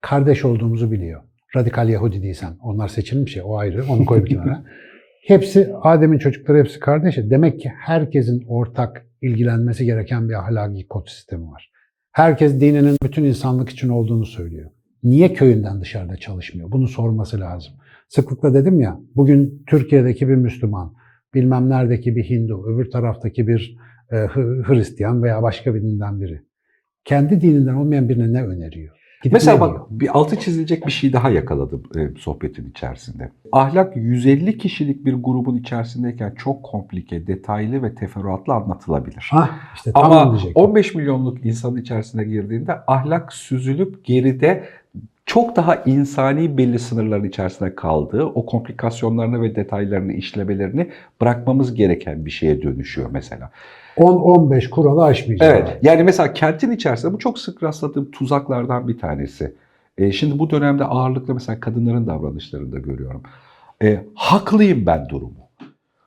kardeş 0.01 0.45
olduğumuzu 0.45 0.91
biliyor. 0.91 1.23
Radikal 1.57 1.89
Yahudi 1.89 2.23
değilsen. 2.23 2.57
Onlar 2.63 2.89
seçilmiş 2.89 3.37
ya 3.37 3.45
o 3.45 3.57
ayrı. 3.57 3.85
Onu 3.89 4.07
koy 4.07 4.25
bir 4.25 4.31
kenara. 4.31 4.65
Hepsi 5.27 5.75
Adem'in 5.83 6.19
çocukları 6.19 6.59
hepsi 6.59 6.81
kardeş. 6.81 7.17
Demek 7.17 7.61
ki 7.61 7.73
herkesin 7.81 8.45
ortak 8.49 9.07
ilgilenmesi 9.23 9.85
gereken 9.85 10.29
bir 10.29 10.35
ahlaki 10.35 10.89
kod 10.89 11.09
sistemi 11.09 11.51
var. 11.51 11.71
Herkes 12.13 12.61
dininin 12.61 12.97
bütün 13.03 13.25
insanlık 13.25 13.71
için 13.71 13.89
olduğunu 13.89 14.27
söylüyor. 14.27 14.71
Niye 15.03 15.33
köyünden 15.33 15.81
dışarıda 15.81 16.17
çalışmıyor? 16.17 16.73
Bunu 16.73 16.89
sorması 16.89 17.41
lazım. 17.41 17.75
Sıklıkla 18.09 18.55
dedim 18.55 18.81
ya, 18.81 19.01
bugün 19.17 19.63
Türkiye'deki 19.67 20.29
bir 20.29 20.35
Müslüman, 20.35 20.95
bilmem 21.35 21.69
neredeki 21.69 22.17
bir 22.17 22.31
Hindu, 22.31 22.67
öbür 22.67 22.91
taraftaki 22.91 23.49
bir 23.49 23.77
e, 24.13 24.17
Hristiyan 24.67 25.23
veya 25.23 25.43
başka 25.43 25.75
bir 25.75 25.83
dinden 25.83 26.21
biri. 26.21 26.43
Kendi 27.05 27.41
dininden 27.41 27.75
olmayan 27.75 28.09
birine 28.09 28.33
ne 28.33 28.43
öneriyor? 28.43 28.97
Gidip 29.25 29.33
Mesela 29.33 29.61
bak 29.61 29.81
bir 29.91 30.19
altı 30.19 30.39
çizilecek 30.39 30.87
bir 30.87 30.93
şey 30.93 31.13
daha 31.13 31.31
yakaladım 31.31 31.83
e, 31.97 32.19
sohbetin 32.19 32.71
içerisinde. 32.71 33.31
Ahlak 33.53 33.97
150 33.97 34.59
kişilik 34.59 35.05
bir 35.05 35.15
grubun 35.15 35.57
içerisindeyken 35.57 36.35
çok 36.39 36.63
komplike, 36.63 37.27
detaylı 37.27 37.83
ve 37.83 37.95
teferruatlı 37.95 38.53
anlatılabilir. 38.53 39.29
Hah, 39.31 39.51
işte 39.75 39.91
Ama 39.95 40.31
diyecektim. 40.31 40.63
15 40.63 40.95
milyonluk 40.95 41.47
insanın 41.47 41.77
içerisine 41.77 42.25
girdiğinde 42.25 42.75
ahlak 42.87 43.33
süzülüp 43.33 44.05
geride 44.05 44.65
çok 45.27 45.57
daha 45.57 45.77
insani 45.77 46.59
belli 46.59 46.79
sınırların 46.79 47.25
içerisinde 47.25 47.75
kaldığı, 47.75 48.25
o 48.25 48.47
komplikasyonlarını 48.47 49.43
ve 49.43 49.57
detaylarını 49.57 50.13
işlemelerini 50.13 50.91
bırakmamız 51.21 51.75
gereken 51.75 52.27
bir 52.27 52.31
şeye 52.31 52.63
dönüşüyor 52.63 53.09
mesela. 53.13 53.51
10-15 53.97 54.71
kuralı 54.71 55.05
aşmayacak. 55.05 55.51
Evet. 55.51 55.79
Yani 55.83 56.03
mesela 56.03 56.33
kentin 56.33 56.71
içerisinde 56.71 57.13
bu 57.13 57.19
çok 57.19 57.39
sık 57.39 57.63
rastladığım 57.63 58.11
tuzaklardan 58.11 58.89
bir 58.89 58.99
tanesi. 58.99 59.55
E, 59.99 60.13
şimdi 60.13 60.39
bu 60.39 60.51
dönemde 60.51 60.85
ağırlıkla 60.85 61.35
mesela 61.35 61.61
kadınların 61.61 62.07
davranışlarında 62.07 62.79
görüyorum. 62.79 63.23
E, 63.83 64.05
haklıyım 64.15 64.87
ben 64.87 65.09
durumu. 65.09 65.45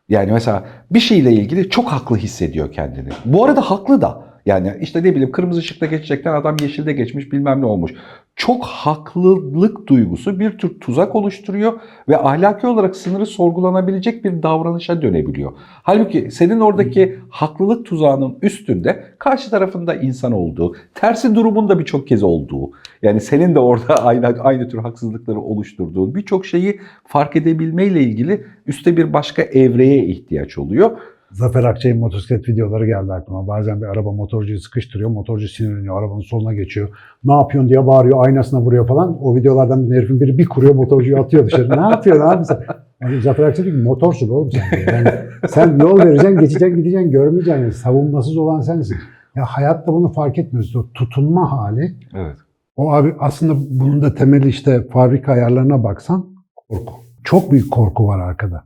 Yani 0.10 0.32
mesela 0.32 0.66
bir 0.92 1.00
şeyle 1.00 1.32
ilgili 1.32 1.70
çok 1.70 1.88
haklı 1.88 2.18
hissediyor 2.18 2.72
kendini. 2.72 3.10
Bu 3.26 3.46
arada 3.46 3.62
haklı 3.62 4.02
da. 4.02 4.27
Yani 4.48 4.74
işte 4.82 5.04
ne 5.04 5.12
bileyim 5.12 5.32
kırmızı 5.32 5.60
ışıkta 5.60 5.86
geçecekten 5.86 6.34
adam 6.34 6.56
yeşilde 6.62 6.94
geçmiş 6.94 7.32
bilmem 7.32 7.62
ne 7.62 7.66
olmuş. 7.66 7.92
Çok 8.36 8.66
haklılık 8.66 9.88
duygusu 9.88 10.40
bir 10.40 10.58
tür 10.58 10.80
tuzak 10.80 11.16
oluşturuyor 11.16 11.80
ve 12.10 12.18
ahlaki 12.18 12.68
olarak 12.68 12.96
sınırı 12.96 13.26
sorgulanabilecek 13.26 14.26
bir 14.26 14.44
davranışa 14.44 15.02
dönebiliyor. 15.02 15.52
Halbuki 15.84 16.32
senin 16.32 16.60
oradaki 16.60 17.20
haklılık 17.30 17.86
tuzağının 17.86 18.38
üstünde 18.42 19.04
karşı 19.20 19.50
tarafında 19.50 19.96
insan 19.96 20.32
olduğu, 20.32 20.76
tersi 20.94 21.36
durumun 21.36 21.70
da 21.70 21.80
birçok 21.80 22.08
kez 22.08 22.24
olduğu, 22.24 22.72
yani 23.02 23.22
senin 23.22 23.56
de 23.56 23.60
orada 23.60 23.96
aynı, 24.06 24.28
aynı 24.28 24.70
tür 24.70 24.78
haksızlıkları 24.78 25.40
oluşturduğun 25.40 26.16
birçok 26.16 26.46
şeyi 26.46 26.80
fark 27.08 27.36
edebilmeyle 27.36 28.02
ilgili 28.02 28.46
üstte 28.68 28.98
bir 28.98 29.14
başka 29.14 29.42
evreye 29.42 30.06
ihtiyaç 30.06 30.58
oluyor. 30.58 30.98
Zafer 31.32 31.64
Akçay'ın 31.64 32.00
motosiklet 32.00 32.50
videoları 32.50 32.86
geldi 32.88 33.14
aklıma. 33.14 33.48
Bazen 33.48 33.82
bir 33.82 33.86
araba 33.86 34.12
motorcuyu 34.12 34.60
sıkıştırıyor. 34.60 35.10
Motorcu 35.10 35.48
sinirleniyor. 35.48 36.00
Arabanın 36.00 36.22
soluna 36.22 36.54
geçiyor. 36.54 36.90
Ne 37.24 37.34
yapıyorsun 37.34 37.70
diye 37.70 37.88
bağırıyor. 37.88 38.26
Aynasına 38.26 38.62
vuruyor 38.62 38.88
falan. 38.88 39.18
O 39.22 39.36
videolardan 39.36 39.92
bir 39.92 39.96
herifin 39.96 40.22
biri 40.22 40.38
bir 40.38 40.46
kuruyor 40.46 40.76
motorcuyu 40.76 41.20
atıyor 41.20 41.46
dışarı. 41.46 41.70
ne 41.70 41.90
yapıyorsun 41.92 42.24
abi 42.26 42.46
sen? 42.46 42.60
Yani 43.02 43.22
Zafer 43.22 43.44
Akçay 43.44 43.66
diyor 43.66 43.78
ki 43.78 43.84
motorsun 43.84 44.30
oğlum 44.30 44.52
sen. 44.52 44.62
diyor. 44.80 44.94
Yani 44.94 45.10
sen 45.48 45.80
yol 45.80 46.00
vereceksin, 46.00 46.40
geçeceksin, 46.40 46.78
gideceksin, 46.78 47.12
görmeyeceksin. 47.12 47.62
Yani 47.62 47.74
savunmasız 47.74 48.38
olan 48.38 48.62
sensin. 48.62 48.98
Ya 49.36 49.46
hayatta 49.46 49.94
bunu 49.94 50.12
fark 50.12 50.38
etmiyoruz. 50.38 50.76
O 50.76 50.86
tutunma 50.94 51.52
hali. 51.52 51.96
Evet. 52.16 52.36
O 52.76 52.92
abi 52.94 53.16
aslında 53.20 53.54
bunun 53.70 54.02
da 54.02 54.16
temeli 54.16 54.48
işte 54.48 54.88
fabrika 54.88 55.32
ayarlarına 55.32 55.84
baksan 55.84 56.26
korku. 56.56 56.94
Çok 57.24 57.52
büyük 57.52 57.72
korku 57.72 58.08
var 58.08 58.20
arkada. 58.20 58.64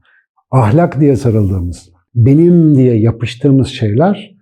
Ahlak 0.51 0.99
diye 0.99 1.15
sarıldığımız, 1.15 1.90
benim 2.15 2.75
diye 2.75 2.99
yapıştığımız 2.99 3.67
şeyler 3.67 4.35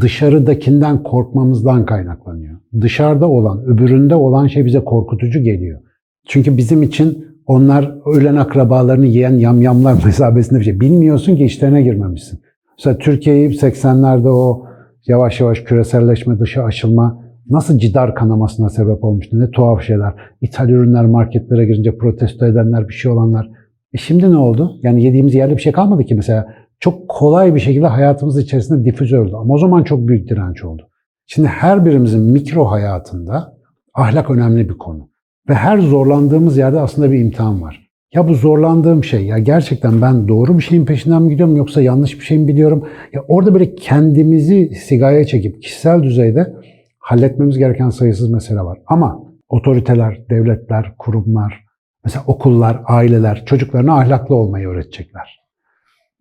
dışarıdakinden 0.00 1.02
korkmamızdan 1.02 1.86
kaynaklanıyor. 1.86 2.58
Dışarıda 2.80 3.28
olan, 3.28 3.64
öbüründe 3.64 4.14
olan 4.14 4.46
şey 4.46 4.64
bize 4.64 4.80
korkutucu 4.80 5.42
geliyor. 5.42 5.80
Çünkü 6.26 6.56
bizim 6.56 6.82
için 6.82 7.26
onlar 7.46 7.94
ölen 8.06 8.36
akrabalarını 8.36 9.06
yiyen 9.06 9.34
yamyamlar 9.34 9.96
mesabesinde 10.04 10.58
bir 10.58 10.64
şey. 10.64 10.80
Bilmiyorsun 10.80 11.36
ki 11.36 11.44
işlerine 11.44 11.82
girmemişsin. 11.82 12.40
Mesela 12.78 12.98
Türkiye'yi 12.98 13.48
80'lerde 13.48 14.28
o 14.28 14.66
yavaş 15.06 15.40
yavaş 15.40 15.60
küreselleşme, 15.60 16.38
dışa 16.38 16.62
açılma 16.62 17.26
nasıl 17.50 17.78
cidar 17.78 18.14
kanamasına 18.14 18.68
sebep 18.68 19.04
olmuştu. 19.04 19.40
Ne 19.40 19.50
tuhaf 19.50 19.82
şeyler. 19.82 20.14
İthal 20.40 20.68
ürünler 20.68 21.06
marketlere 21.06 21.66
girince 21.66 21.98
protesto 21.98 22.46
edenler, 22.46 22.88
bir 22.88 22.94
şey 22.94 23.12
olanlar. 23.12 23.48
E 23.92 23.98
şimdi 23.98 24.30
ne 24.30 24.36
oldu? 24.36 24.72
Yani 24.82 25.02
yediğimiz 25.02 25.34
yerde 25.34 25.56
bir 25.56 25.62
şey 25.62 25.72
kalmadı 25.72 26.04
ki 26.04 26.14
mesela. 26.14 26.46
Çok 26.80 27.08
kolay 27.08 27.54
bir 27.54 27.60
şekilde 27.60 27.86
hayatımız 27.86 28.38
içerisinde 28.38 28.84
difüze 28.84 29.18
oldu. 29.18 29.36
Ama 29.36 29.54
o 29.54 29.58
zaman 29.58 29.84
çok 29.84 30.08
büyük 30.08 30.28
direnç 30.28 30.64
oldu. 30.64 30.88
Şimdi 31.26 31.48
her 31.48 31.84
birimizin 31.84 32.32
mikro 32.32 32.64
hayatında 32.64 33.56
ahlak 33.94 34.30
önemli 34.30 34.68
bir 34.68 34.78
konu. 34.78 35.08
Ve 35.48 35.54
her 35.54 35.78
zorlandığımız 35.78 36.56
yerde 36.56 36.80
aslında 36.80 37.12
bir 37.12 37.18
imtihan 37.18 37.62
var. 37.62 37.86
Ya 38.14 38.28
bu 38.28 38.34
zorlandığım 38.34 39.04
şey 39.04 39.26
ya 39.26 39.38
gerçekten 39.38 40.02
ben 40.02 40.28
doğru 40.28 40.58
bir 40.58 40.62
şeyin 40.62 40.84
peşinden 40.84 41.22
mi 41.22 41.30
gidiyorum 41.30 41.56
yoksa 41.56 41.82
yanlış 41.82 42.20
bir 42.20 42.24
şey 42.24 42.38
mi 42.38 42.48
biliyorum? 42.48 42.88
Ya 43.12 43.22
orada 43.28 43.54
böyle 43.54 43.74
kendimizi 43.74 44.74
sigaya 44.74 45.24
çekip 45.24 45.62
kişisel 45.62 46.02
düzeyde 46.02 46.54
halletmemiz 46.98 47.58
gereken 47.58 47.90
sayısız 47.90 48.30
mesele 48.30 48.60
var. 48.60 48.78
Ama 48.86 49.22
otoriteler, 49.48 50.22
devletler, 50.30 50.94
kurumlar, 50.98 51.64
mesela 52.04 52.24
okullar, 52.26 52.80
aileler 52.86 53.44
çocuklarına 53.46 53.98
ahlaklı 53.98 54.34
olmayı 54.34 54.68
öğretecekler. 54.68 55.45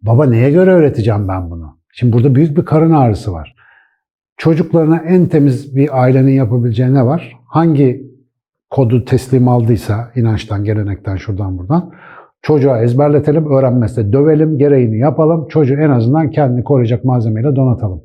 Baba 0.06 0.26
neye 0.26 0.52
göre 0.52 0.72
öğreteceğim 0.72 1.28
ben 1.28 1.52
bunu? 1.52 1.78
Şimdi 1.94 2.13
burada 2.13 2.36
büyük 2.36 2.58
bir 2.58 2.65
karın 2.65 2.91
ağrısı 2.91 3.34
var. 3.34 3.56
Çocuklarına 4.38 4.98
en 4.98 5.26
temiz 5.26 5.76
bir 5.76 6.02
ailenin 6.02 6.32
yapabileceği 6.32 6.94
ne 6.94 7.06
var? 7.06 7.32
Hangi 7.46 8.04
kodu 8.70 9.06
teslim 9.06 9.48
aldıysa 9.48 10.12
inançtan, 10.15 10.63
gelenekten, 10.63 11.15
şuradan 11.15 11.58
buradan 11.58 11.91
çocuğa 12.41 12.82
ezberletelim, 12.82 13.52
öğrenmezse 13.52 14.13
dövelim, 14.13 14.58
gereğini 14.58 15.00
yapalım. 15.00 15.48
Çocuğu 15.48 15.76
en 15.76 15.89
azından 15.89 16.30
kendini 16.30 16.63
koruyacak 16.63 17.04
malzemeyle 17.04 17.56
donatalım. 17.56 18.02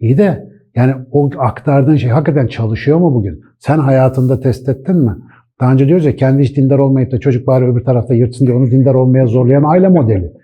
İyi 0.00 0.18
de 0.18 0.48
yani 0.74 0.94
o 1.10 1.30
aktardığın 1.38 1.96
şey 1.96 2.10
hakikaten 2.10 2.46
çalışıyor 2.46 2.98
mu 2.98 3.14
bugün? 3.14 3.40
Sen 3.58 3.78
hayatında 3.78 4.40
test 4.40 4.68
ettin 4.68 4.96
mi? 4.96 5.16
Daha 5.60 5.72
önce 5.72 5.86
diyoruz 5.86 6.06
ya 6.06 6.16
kendi 6.16 6.42
hiç 6.42 6.56
dindar 6.56 6.78
olmayıp 6.78 7.12
da 7.12 7.20
çocuk 7.20 7.46
bari 7.46 7.64
öbür 7.64 7.84
tarafta 7.84 8.14
yırtsın 8.14 8.46
diye 8.46 8.56
onu 8.56 8.70
dindar 8.70 8.94
olmaya 8.94 9.26
zorlayan 9.26 9.64
aile 9.64 9.88
modeli. 9.88 10.41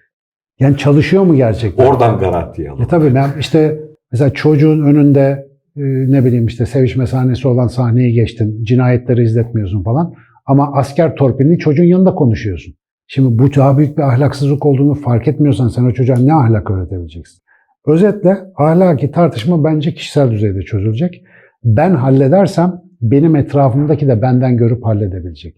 Yani 0.60 0.76
çalışıyor 0.76 1.22
mu 1.22 1.36
gerçekten? 1.36 1.86
Oradan 1.86 2.18
garanti 2.18 2.70
alalım. 2.70 2.82
E 2.82 2.86
tabii 2.86 3.14
ben 3.14 3.30
işte 3.40 3.80
mesela 4.12 4.30
çocuğun 4.30 4.84
önünde 4.84 5.48
e, 5.76 5.82
ne 5.82 6.24
bileyim 6.24 6.46
işte 6.46 6.66
sevişme 6.66 7.06
sahnesi 7.06 7.48
olan 7.48 7.66
sahneyi 7.66 8.12
geçtin, 8.12 8.64
cinayetleri 8.64 9.22
izletmiyorsun 9.22 9.82
falan. 9.82 10.14
Ama 10.46 10.72
asker 10.74 11.14
torpilini 11.14 11.58
çocuğun 11.58 11.84
yanında 11.84 12.14
konuşuyorsun. 12.14 12.74
Şimdi 13.06 13.38
bu 13.38 13.54
daha 13.54 13.78
büyük 13.78 13.98
bir 13.98 14.02
ahlaksızlık 14.02 14.66
olduğunu 14.66 14.94
fark 14.94 15.28
etmiyorsan 15.28 15.68
sen 15.68 15.84
o 15.84 15.92
çocuğa 15.92 16.16
ne 16.16 16.34
ahlak 16.34 16.70
öğretebileceksin? 16.70 17.42
Özetle 17.86 18.36
ahlaki 18.56 19.10
tartışma 19.10 19.64
bence 19.64 19.94
kişisel 19.94 20.30
düzeyde 20.30 20.62
çözülecek. 20.62 21.22
Ben 21.64 21.94
halledersem 21.94 22.80
benim 23.00 23.36
etrafımdaki 23.36 24.08
de 24.08 24.22
benden 24.22 24.56
görüp 24.56 24.84
halledebilecek. 24.84 25.56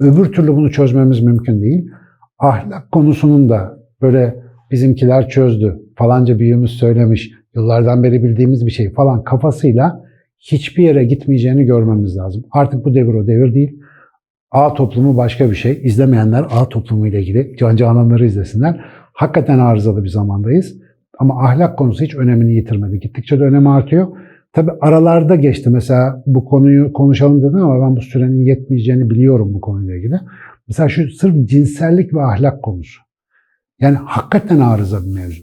Öbür 0.00 0.32
türlü 0.32 0.56
bunu 0.56 0.70
çözmemiz 0.70 1.20
mümkün 1.20 1.62
değil. 1.62 1.90
Ahlak 2.38 2.92
konusunun 2.92 3.48
da 3.48 3.75
böyle 4.02 4.36
bizimkiler 4.70 5.28
çözdü, 5.28 5.80
falanca 5.94 6.38
büyüğümüz 6.38 6.70
söylemiş, 6.70 7.32
yıllardan 7.54 8.02
beri 8.02 8.22
bildiğimiz 8.22 8.66
bir 8.66 8.70
şey 8.70 8.92
falan 8.92 9.24
kafasıyla 9.24 10.06
hiçbir 10.38 10.82
yere 10.82 11.04
gitmeyeceğini 11.04 11.64
görmemiz 11.64 12.16
lazım. 12.16 12.44
Artık 12.50 12.84
bu 12.84 12.94
devir 12.94 13.14
o 13.14 13.26
devir 13.26 13.54
değil. 13.54 13.78
A 14.50 14.74
toplumu 14.74 15.16
başka 15.16 15.50
bir 15.50 15.56
şey. 15.56 15.80
İzlemeyenler 15.82 16.46
A 16.50 16.68
toplumu 16.68 17.06
ile 17.06 17.20
ilgili 17.20 17.56
Can 17.56 17.76
Cananları 17.76 18.26
izlesinler. 18.26 18.80
Hakikaten 19.12 19.58
arızalı 19.58 20.04
bir 20.04 20.08
zamandayız. 20.08 20.76
Ama 21.18 21.42
ahlak 21.42 21.78
konusu 21.78 22.04
hiç 22.04 22.14
önemini 22.14 22.52
yitirmedi. 22.52 23.00
Gittikçe 23.00 23.40
de 23.40 23.44
önemi 23.44 23.68
artıyor. 23.68 24.08
Tabi 24.52 24.70
aralarda 24.80 25.34
geçti. 25.34 25.70
Mesela 25.70 26.22
bu 26.26 26.44
konuyu 26.44 26.92
konuşalım 26.92 27.42
dedim 27.42 27.60
ama 27.60 27.86
ben 27.86 27.96
bu 27.96 28.00
sürenin 28.00 28.44
yetmeyeceğini 28.44 29.10
biliyorum 29.10 29.54
bu 29.54 29.60
konuyla 29.60 29.96
ilgili. 29.96 30.20
Mesela 30.68 30.88
şu 30.88 31.10
sırf 31.10 31.48
cinsellik 31.48 32.14
ve 32.14 32.22
ahlak 32.22 32.62
konusu. 32.62 33.05
Yani 33.80 33.96
hakikaten 33.96 34.60
arıza 34.60 35.02
bir 35.02 35.14
mevzu. 35.14 35.42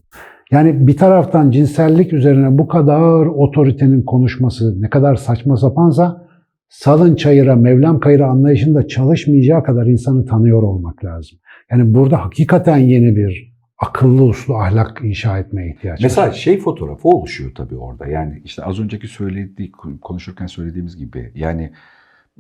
Yani 0.51 0.87
bir 0.87 0.97
taraftan 0.97 1.51
cinsellik 1.51 2.13
üzerine 2.13 2.57
bu 2.57 2.67
kadar 2.67 3.25
otoritenin 3.25 4.03
konuşması 4.03 4.81
ne 4.81 4.89
kadar 4.89 5.15
saçma 5.15 5.57
sapansa 5.57 6.27
salın 6.69 7.15
çayıra, 7.15 7.55
Mevlam 7.55 7.99
kayıra 7.99 8.27
anlayışında 8.29 8.87
çalışmayacağı 8.87 9.63
kadar 9.63 9.85
insanı 9.85 10.25
tanıyor 10.25 10.63
olmak 10.63 11.05
lazım. 11.05 11.39
Yani 11.71 11.93
burada 11.93 12.25
hakikaten 12.25 12.77
yeni 12.77 13.15
bir 13.15 13.53
akıllı 13.77 14.23
uslu 14.23 14.55
ahlak 14.55 15.01
inşa 15.03 15.39
etmeye 15.39 15.69
ihtiyaç 15.69 15.99
var. 15.99 16.03
Mesela 16.03 16.31
şey 16.31 16.59
fotoğrafı 16.59 17.07
oluşuyor 17.07 17.51
tabii 17.55 17.75
orada. 17.75 18.07
Yani 18.07 18.41
işte 18.45 18.63
az 18.63 18.79
önceki 18.79 19.07
söylediği 19.07 19.71
konuşurken 20.01 20.47
söylediğimiz 20.47 20.97
gibi 20.97 21.31
yani 21.35 21.71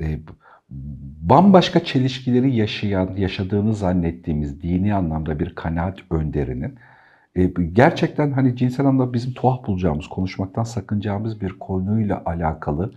e, 0.01 0.19
bambaşka 1.21 1.83
çelişkileri 1.83 2.55
yaşayan, 2.55 3.15
yaşadığını 3.17 3.73
zannettiğimiz 3.73 4.61
dini 4.61 4.95
anlamda 4.95 5.39
bir 5.39 5.55
kanaat 5.55 5.99
önderinin 6.11 6.75
e, 7.35 7.43
gerçekten 7.73 8.31
hani 8.31 8.55
cinsel 8.55 8.85
anlamda 8.85 9.13
bizim 9.13 9.33
tuhaf 9.33 9.67
bulacağımız, 9.67 10.07
konuşmaktan 10.07 10.63
sakınacağımız 10.63 11.41
bir 11.41 11.59
konuyla 11.59 12.21
alakalı 12.25 12.93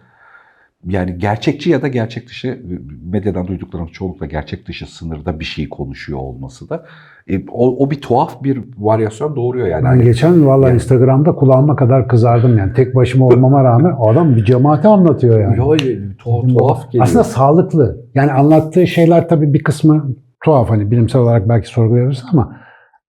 yani 0.86 1.18
gerçekçi 1.18 1.70
ya 1.70 1.82
da 1.82 1.88
gerçek 1.88 2.28
dışı 2.28 2.62
medyadan 3.02 3.46
duyduklarımız 3.46 3.92
çoğunlukla 3.92 4.26
gerçek 4.26 4.68
dışı 4.68 4.86
sınırda 4.94 5.40
bir 5.40 5.44
şey 5.44 5.68
konuşuyor 5.68 6.18
olması 6.18 6.68
da 6.68 6.86
e, 7.30 7.44
o, 7.52 7.84
o 7.84 7.90
bir 7.90 8.00
tuhaf 8.00 8.42
bir 8.42 8.60
varyasyon 8.78 9.36
doğuruyor 9.36 9.66
yani. 9.66 9.84
Ben 9.84 9.88
Hani- 9.88 10.04
geçen 10.04 10.46
valla 10.46 10.66
Yani- 10.66 10.74
Instagram'da 10.74 11.32
kulağıma 11.34 11.76
kadar 11.76 12.08
kızardım 12.08 12.58
yani. 12.58 12.72
Tek 12.72 12.94
başıma 12.96 13.26
olmama 13.26 13.64
rağmen 13.64 13.92
o 13.98 14.08
adam 14.10 14.36
bir 14.36 14.44
cemaati 14.44 14.88
anlatıyor 14.88 15.40
yani. 15.40 15.58
Yo, 15.58 15.76
tuhaf, 16.18 16.44
tuhaf 16.58 16.86
geliyor. 16.86 17.04
Aslında 17.04 17.24
sağlıklı. 17.24 18.00
Yani 18.14 18.32
anlattığı 18.32 18.86
şeyler 18.86 19.28
tabii 19.28 19.52
bir 19.54 19.62
kısmı 19.62 20.06
tuhaf 20.44 20.70
hani 20.70 20.90
bilimsel 20.90 21.22
olarak 21.22 21.48
belki 21.48 21.68
sorgulayabilirsin 21.68 22.26
ama 22.32 22.56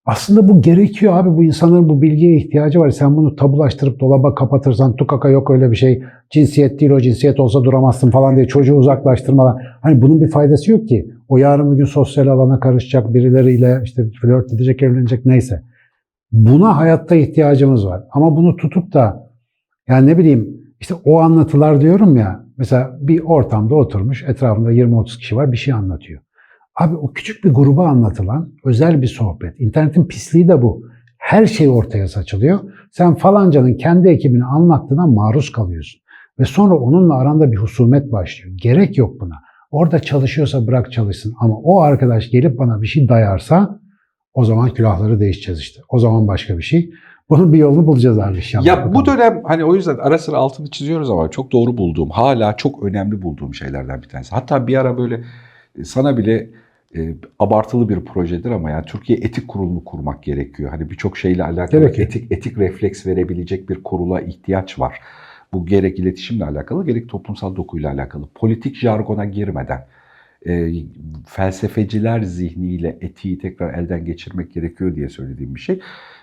aslında 0.08 0.48
bu 0.48 0.62
gerekiyor 0.62 1.14
abi. 1.18 1.38
Bu 1.38 1.44
insanların 1.44 1.90
bu 1.90 2.02
bilgiye 2.02 2.38
ihtiyacı 2.38 2.80
var. 2.80 2.90
Sen 2.90 3.18
bunu 3.18 3.36
tabulaştırıp 3.36 4.00
dolaba 4.00 4.36
kapatırsan 4.36 4.96
tukaka 4.96 5.30
yok 5.30 5.52
öyle 5.52 5.72
bir 5.72 5.76
şey. 5.76 6.04
Cinsiyet 6.30 6.80
değil 6.80 6.92
o 6.92 7.00
cinsiyet 7.00 7.40
olsa 7.40 7.64
duramazsın 7.64 8.12
falan 8.12 8.36
diye 8.36 8.48
çocuğu 8.48 8.76
uzaklaştırmadan. 8.76 9.58
Hani 9.82 10.02
bunun 10.02 10.22
bir 10.22 10.30
faydası 10.30 10.72
yok 10.72 10.88
ki. 10.88 11.12
O 11.30 11.38
yarın 11.38 11.72
bir 11.72 11.78
gün 11.78 11.86
sosyal 11.86 12.28
alana 12.28 12.60
karışacak 12.60 13.14
birileriyle 13.14 13.82
işte 13.84 14.06
flört 14.22 14.54
edecek 14.54 14.84
evlenecek 14.84 15.26
neyse. 15.26 15.64
Buna 16.32 16.78
hayatta 16.78 17.16
ihtiyacımız 17.16 17.88
var. 17.88 18.04
Ama 18.12 18.38
bunu 18.38 18.56
tutup 18.56 18.94
da 18.94 19.30
yani 19.88 20.08
ne 20.08 20.18
bileyim 20.18 20.58
işte 20.80 20.94
o 21.06 21.20
anlatılar 21.20 21.82
diyorum 21.82 22.18
ya 22.18 22.46
mesela 22.58 22.98
bir 23.02 23.20
ortamda 23.20 23.76
oturmuş 23.76 24.24
etrafında 24.24 24.72
20-30 24.72 25.18
kişi 25.18 25.36
var 25.36 25.52
bir 25.52 25.58
şey 25.58 25.74
anlatıyor. 25.74 26.22
Abi 26.78 26.96
o 26.96 27.14
küçük 27.14 27.44
bir 27.44 27.50
gruba 27.50 27.88
anlatılan 27.88 28.52
özel 28.64 29.02
bir 29.02 29.08
sohbet. 29.08 29.60
İnternetin 29.60 30.06
pisliği 30.06 30.48
de 30.48 30.62
bu. 30.62 30.84
Her 31.18 31.46
şey 31.46 31.70
ortaya 31.70 32.08
saçılıyor. 32.08 32.60
Sen 32.92 33.16
falancanın 33.16 33.74
kendi 33.74 34.08
ekibini 34.08 34.46
anlattığına 34.46 35.08
maruz 35.08 35.52
kalıyorsun. 35.52 36.02
Ve 36.40 36.46
sonra 36.46 36.76
onunla 36.76 37.16
aranda 37.16 37.52
bir 37.52 37.58
husumet 37.58 38.12
başlıyor. 38.12 38.56
Gerek 38.62 38.98
yok 38.98 39.22
buna. 39.22 39.36
Orada 39.72 40.00
çalışıyorsa 40.00 40.68
bırak 40.68 40.92
çalışsın. 40.92 41.34
Ama 41.40 41.56
o 41.58 41.82
arkadaş 41.82 42.30
gelip 42.30 42.60
bana 42.60 42.82
bir 42.82 42.88
şey 42.88 43.10
dayarsa 43.10 43.80
o 44.34 44.46
zaman 44.46 44.70
külahları 44.70 45.20
değişeceğiz 45.20 45.60
işte. 45.60 45.82
O 45.90 46.00
zaman 46.00 46.28
başka 46.28 46.58
bir 46.58 46.64
şey. 46.64 46.90
Bunun 47.30 47.54
bir 47.54 47.58
yolunu 47.58 47.88
bulacağız 47.88 48.20
abi 48.20 48.38
inşallah. 48.38 48.66
Ya 48.66 48.94
bu 48.94 49.06
dönem 49.06 49.42
hani 49.46 49.66
o 49.66 49.76
yüzden 49.76 49.98
ara 49.98 50.18
sıra 50.18 50.38
altını 50.38 50.70
çiziyoruz 50.70 51.10
ama 51.10 51.30
çok 51.30 51.52
doğru 51.52 51.78
bulduğum, 51.78 52.10
hala 52.10 52.58
çok 52.58 52.84
önemli 52.84 53.22
bulduğum 53.22 53.54
şeylerden 53.54 54.02
bir 54.02 54.08
tanesi. 54.08 54.36
Hatta 54.36 54.68
bir 54.68 54.78
ara 54.78 54.98
böyle 54.98 55.24
e, 55.80 55.84
sana 55.84 56.18
bile 56.18 56.50
e, 56.96 57.16
abartılı 57.40 57.90
bir 57.90 58.06
projedir 58.06 58.52
ama 58.52 58.70
yani 58.72 58.86
Türkiye 58.86 59.20
Etik 59.20 59.48
Kurulu'nu 59.48 59.84
kurmak 59.84 60.24
gerekiyor. 60.24 60.70
Hani 60.70 60.90
birçok 60.90 61.18
şeyle 61.18 61.44
alakalı 61.44 61.82
Gerekiyor. 61.82 62.08
etik 62.08 62.32
etik 62.32 62.58
refleks 62.58 63.06
verebilecek 63.08 63.70
bir 63.70 63.84
kurula 63.84 64.22
ihtiyaç 64.22 64.80
var. 64.80 65.00
Bu 65.54 65.66
gerek 65.66 66.00
iletişimle 66.00 66.46
alakalı 66.46 66.86
gerek 66.86 67.10
toplumsal 67.10 67.56
dokuyla 67.56 67.92
alakalı. 67.92 68.28
Politik 68.36 68.76
jargona 68.76 69.26
girmeden 69.26 69.86
e, 70.46 70.72
felsefeciler 71.26 72.22
zihniyle 72.22 72.98
etiği 73.02 73.38
tekrar 73.38 73.74
elden 73.74 74.06
geçirmek 74.06 74.54
gerekiyor 74.54 74.96
diye 74.96 75.10
söylediğim 75.10 75.56
bir 75.56 75.60
şey. 75.60 75.80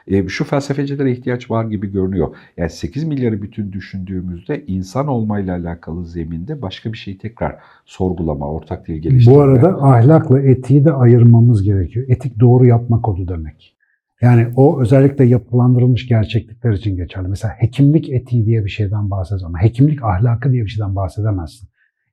E, 0.07 0.29
şu 0.29 0.45
felsefecilere 0.45 1.13
ihtiyaç 1.13 1.51
var 1.51 1.65
gibi 1.65 1.93
görünüyor. 1.93 2.37
Yani 2.57 2.71
8 2.71 3.05
milyarı 3.05 3.43
bütün 3.43 3.73
düşündüğümüzde 3.73 4.65
insan 4.67 5.09
olmayla 5.09 5.57
alakalı 5.57 6.07
zeminde 6.07 6.63
başka 6.63 6.93
bir 6.93 6.99
şeyi 6.99 7.19
tekrar 7.19 7.57
sorgulama, 7.85 8.51
ortak 8.51 8.87
dil 8.87 8.97
geliştirme. 8.97 9.37
Bu 9.37 9.41
arada 9.41 9.83
ahlakla 9.83 10.41
etiği 10.41 10.85
de 10.85 10.93
ayırmamız 10.93 11.63
gerekiyor. 11.63 12.07
Etik 12.09 12.41
doğru 12.41 12.67
yapma 12.67 13.03
kodu 13.03 13.29
demek. 13.29 13.75
Yani 14.21 14.47
o 14.57 14.81
özellikle 14.81 15.25
yapılandırılmış 15.25 16.09
gerçeklikler 16.09 16.73
için 16.73 16.97
geçerli. 16.97 17.29
Mesela 17.29 17.55
hekimlik 17.59 18.11
etiği 18.11 18.47
diye 18.47 18.65
bir 18.65 18.71
şeyden 18.71 19.11
bahsedemezsin 19.11 19.59
hekimlik 19.59 20.05
ahlakı 20.05 20.53
diye 20.53 20.65
bir 20.65 20.69
şeyden 20.69 20.97
bahsedemezsin. 20.97 21.69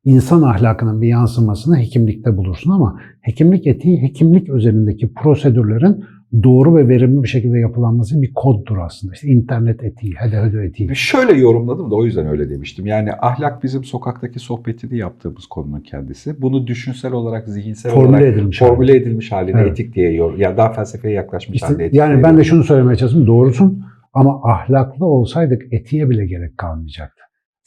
İnsan 0.06 0.42
ahlakının 0.42 1.02
bir 1.02 1.08
yansımasını 1.08 1.80
hekimlikte 1.80 2.38
bulursun 2.38 2.72
ama 2.72 3.00
hekimlik 3.22 3.68
etiği 3.68 4.02
hekimlik 4.02 4.50
özelindeki 4.50 5.14
prosedürlerin 5.14 6.04
doğru 6.44 6.76
ve 6.76 6.88
verimli 6.88 7.24
bir 7.24 7.28
şekilde 7.28 7.60
yapılanması 7.60 8.22
bir 8.22 8.34
koddur 8.34 8.78
aslında. 8.78 9.14
İşte 9.14 9.28
internet 9.28 9.84
etiği, 9.84 10.14
hede 10.16 10.42
hede 10.42 10.64
etiği. 10.64 10.96
Şöyle 10.96 11.40
yorumladım 11.40 11.92
da 11.92 11.96
o 11.96 12.06
yüzden 12.06 12.28
öyle 12.28 12.50
demiştim. 12.50 12.86
Yani 12.86 13.10
ahlak 13.22 13.64
bizim 13.64 13.84
sokaktaki 13.84 14.40
sohbetini 14.40 14.98
yaptığımız 14.98 15.46
konunun 15.46 15.82
kendisi. 15.82 16.42
Bunu 16.42 16.68
düşünsel 16.68 17.12
olarak, 17.12 17.48
zihinsel 17.48 17.92
Formüle 17.92 18.10
olarak 18.10 18.34
edilmiş 18.34 18.60
formüle 18.60 18.96
edilmiş 18.96 19.32
haline 19.32 19.62
Evet. 19.62 19.72
etik 19.72 19.96
diye 19.96 20.12
yor. 20.12 20.38
Ya 20.38 20.58
daha 20.58 20.74
felsefeye 20.74 21.14
yaklaşmış 21.14 21.56
İşte 21.56 21.68
haline 21.68 21.84
etik 21.84 21.96
yani 21.96 22.24
ben 22.24 22.38
de 22.38 22.44
şunu 22.44 22.64
söylemeye 22.64 22.96
çalıştım. 22.96 23.28
Doğrusun 23.28 23.84
ama 24.14 24.42
ahlaklı 24.44 25.06
olsaydık 25.06 25.74
etiğe 25.74 26.10
bile 26.10 26.26
gerek 26.26 26.58
kalmayacaktı. 26.58 27.21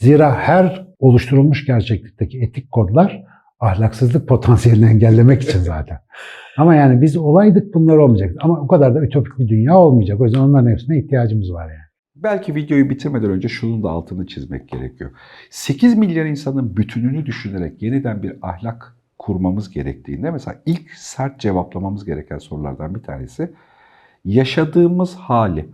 Zira 0.04 0.38
her 0.38 0.86
oluşturulmuş 0.98 1.66
gerçeklikteki 1.66 2.40
etik 2.40 2.70
kodlar 2.70 3.24
ahlaksızlık 3.60 4.28
potansiyelini 4.28 4.90
engellemek 4.90 5.42
için 5.42 5.58
zaten. 5.58 5.98
Ama 6.58 6.74
yani 6.74 7.02
biz 7.02 7.16
olaydık 7.16 7.74
bunlar 7.74 7.96
olmayacaktı. 7.96 8.38
Ama 8.42 8.60
o 8.60 8.66
kadar 8.66 8.94
da 8.94 9.00
ütopik 9.00 9.38
bir 9.38 9.48
dünya 9.48 9.78
olmayacak. 9.78 10.20
O 10.20 10.24
yüzden 10.24 10.38
onların 10.38 10.70
hepsine 10.70 10.98
ihtiyacımız 10.98 11.52
var 11.52 11.68
yani. 11.68 11.84
Belki 12.16 12.54
videoyu 12.54 12.90
bitirmeden 12.90 13.30
önce 13.30 13.48
şunun 13.48 13.82
da 13.82 13.90
altını 13.90 14.26
çizmek 14.26 14.68
gerekiyor. 14.68 15.10
8 15.50 15.98
milyar 15.98 16.24
insanın 16.24 16.76
bütününü 16.76 17.26
düşünerek 17.26 17.82
yeniden 17.82 18.22
bir 18.22 18.36
ahlak 18.42 18.96
kurmamız 19.18 19.70
gerektiğinde 19.70 20.30
mesela 20.30 20.62
ilk 20.66 20.90
sert 20.90 21.40
cevaplamamız 21.40 22.04
gereken 22.04 22.38
sorulardan 22.38 22.94
bir 22.94 23.02
tanesi 23.02 23.50
yaşadığımız 24.24 25.14
hali, 25.14 25.68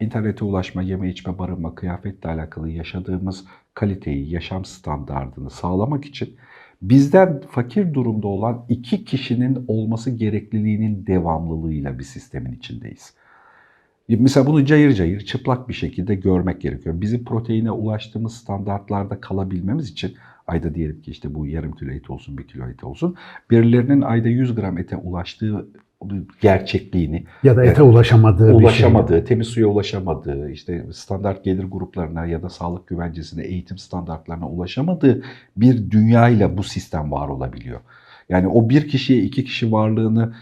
internete 0.00 0.44
ulaşma, 0.44 0.82
yeme 0.82 1.10
içme, 1.10 1.38
barınma, 1.38 1.74
kıyafetle 1.74 2.30
alakalı 2.30 2.70
yaşadığımız 2.70 3.44
kaliteyi, 3.74 4.30
yaşam 4.30 4.64
standardını 4.64 5.50
sağlamak 5.50 6.04
için 6.04 6.36
bizden 6.82 7.40
fakir 7.50 7.94
durumda 7.94 8.26
olan 8.26 8.64
iki 8.68 9.04
kişinin 9.04 9.64
olması 9.68 10.10
gerekliliğinin 10.10 11.06
devamlılığıyla 11.06 11.98
bir 11.98 12.04
sistemin 12.04 12.52
içindeyiz. 12.52 13.14
Mesela 14.08 14.46
bunu 14.46 14.64
cayır 14.64 14.92
cayır 14.92 15.20
çıplak 15.20 15.68
bir 15.68 15.74
şekilde 15.74 16.14
görmek 16.14 16.60
gerekiyor. 16.60 17.00
Bizim 17.00 17.24
proteine 17.24 17.70
ulaştığımız 17.70 18.34
standartlarda 18.34 19.20
kalabilmemiz 19.20 19.90
için 19.90 20.14
ayda 20.46 20.74
diyelim 20.74 21.02
ki 21.02 21.10
işte 21.10 21.34
bu 21.34 21.46
yarım 21.46 21.72
kilo 21.72 21.90
et 21.90 22.10
olsun, 22.10 22.38
bir 22.38 22.48
kilo 22.48 22.68
et 22.68 22.84
olsun. 22.84 23.16
Birilerinin 23.50 24.00
ayda 24.00 24.28
100 24.28 24.54
gram 24.54 24.78
ete 24.78 24.96
ulaştığı 24.96 25.66
gerçekliğini, 26.40 27.24
Ya 27.42 27.56
da 27.56 27.64
ete 27.64 27.82
Evet. 27.82 27.92
ulaşamadığı 27.92 28.48
bir 28.48 28.52
şey. 28.54 28.64
ulaşamadığı, 28.64 29.24
temiz 29.24 29.46
suya 29.48 29.66
ulaşamadığı, 29.66 30.50
işte 30.50 30.86
standart 30.92 31.44
gelir 31.44 31.64
gruplarına 31.64 32.26
ya 32.26 32.42
da 32.42 32.50
sağlık 32.50 32.86
güvencesine, 32.86 33.42
eğitim 33.44 33.78
standartlarına 33.78 34.48
ulaşamadığı 34.48 35.22
bir 35.56 35.90
dünyayla 35.90 36.58
bu 36.58 36.62
sistem 36.62 37.12
var 37.12 37.28
olabiliyor. 37.28 37.80
Yani 38.28 38.48
o 38.48 38.68
bir 38.68 38.88
kişiye 38.88 39.22
iki 39.22 39.44
kişi 39.44 39.72
varlığını 39.72 40.34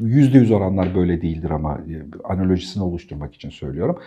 yüzde 0.00 0.38
yüz 0.38 0.50
oranlar 0.50 0.94
böyle 0.94 1.22
değildir 1.22 1.50
ama 1.50 1.74
e, 1.74 2.02
analojisini 2.24 2.82
oluşturmak 2.82 3.34
için 3.34 3.50
söylüyorum. 3.50 3.98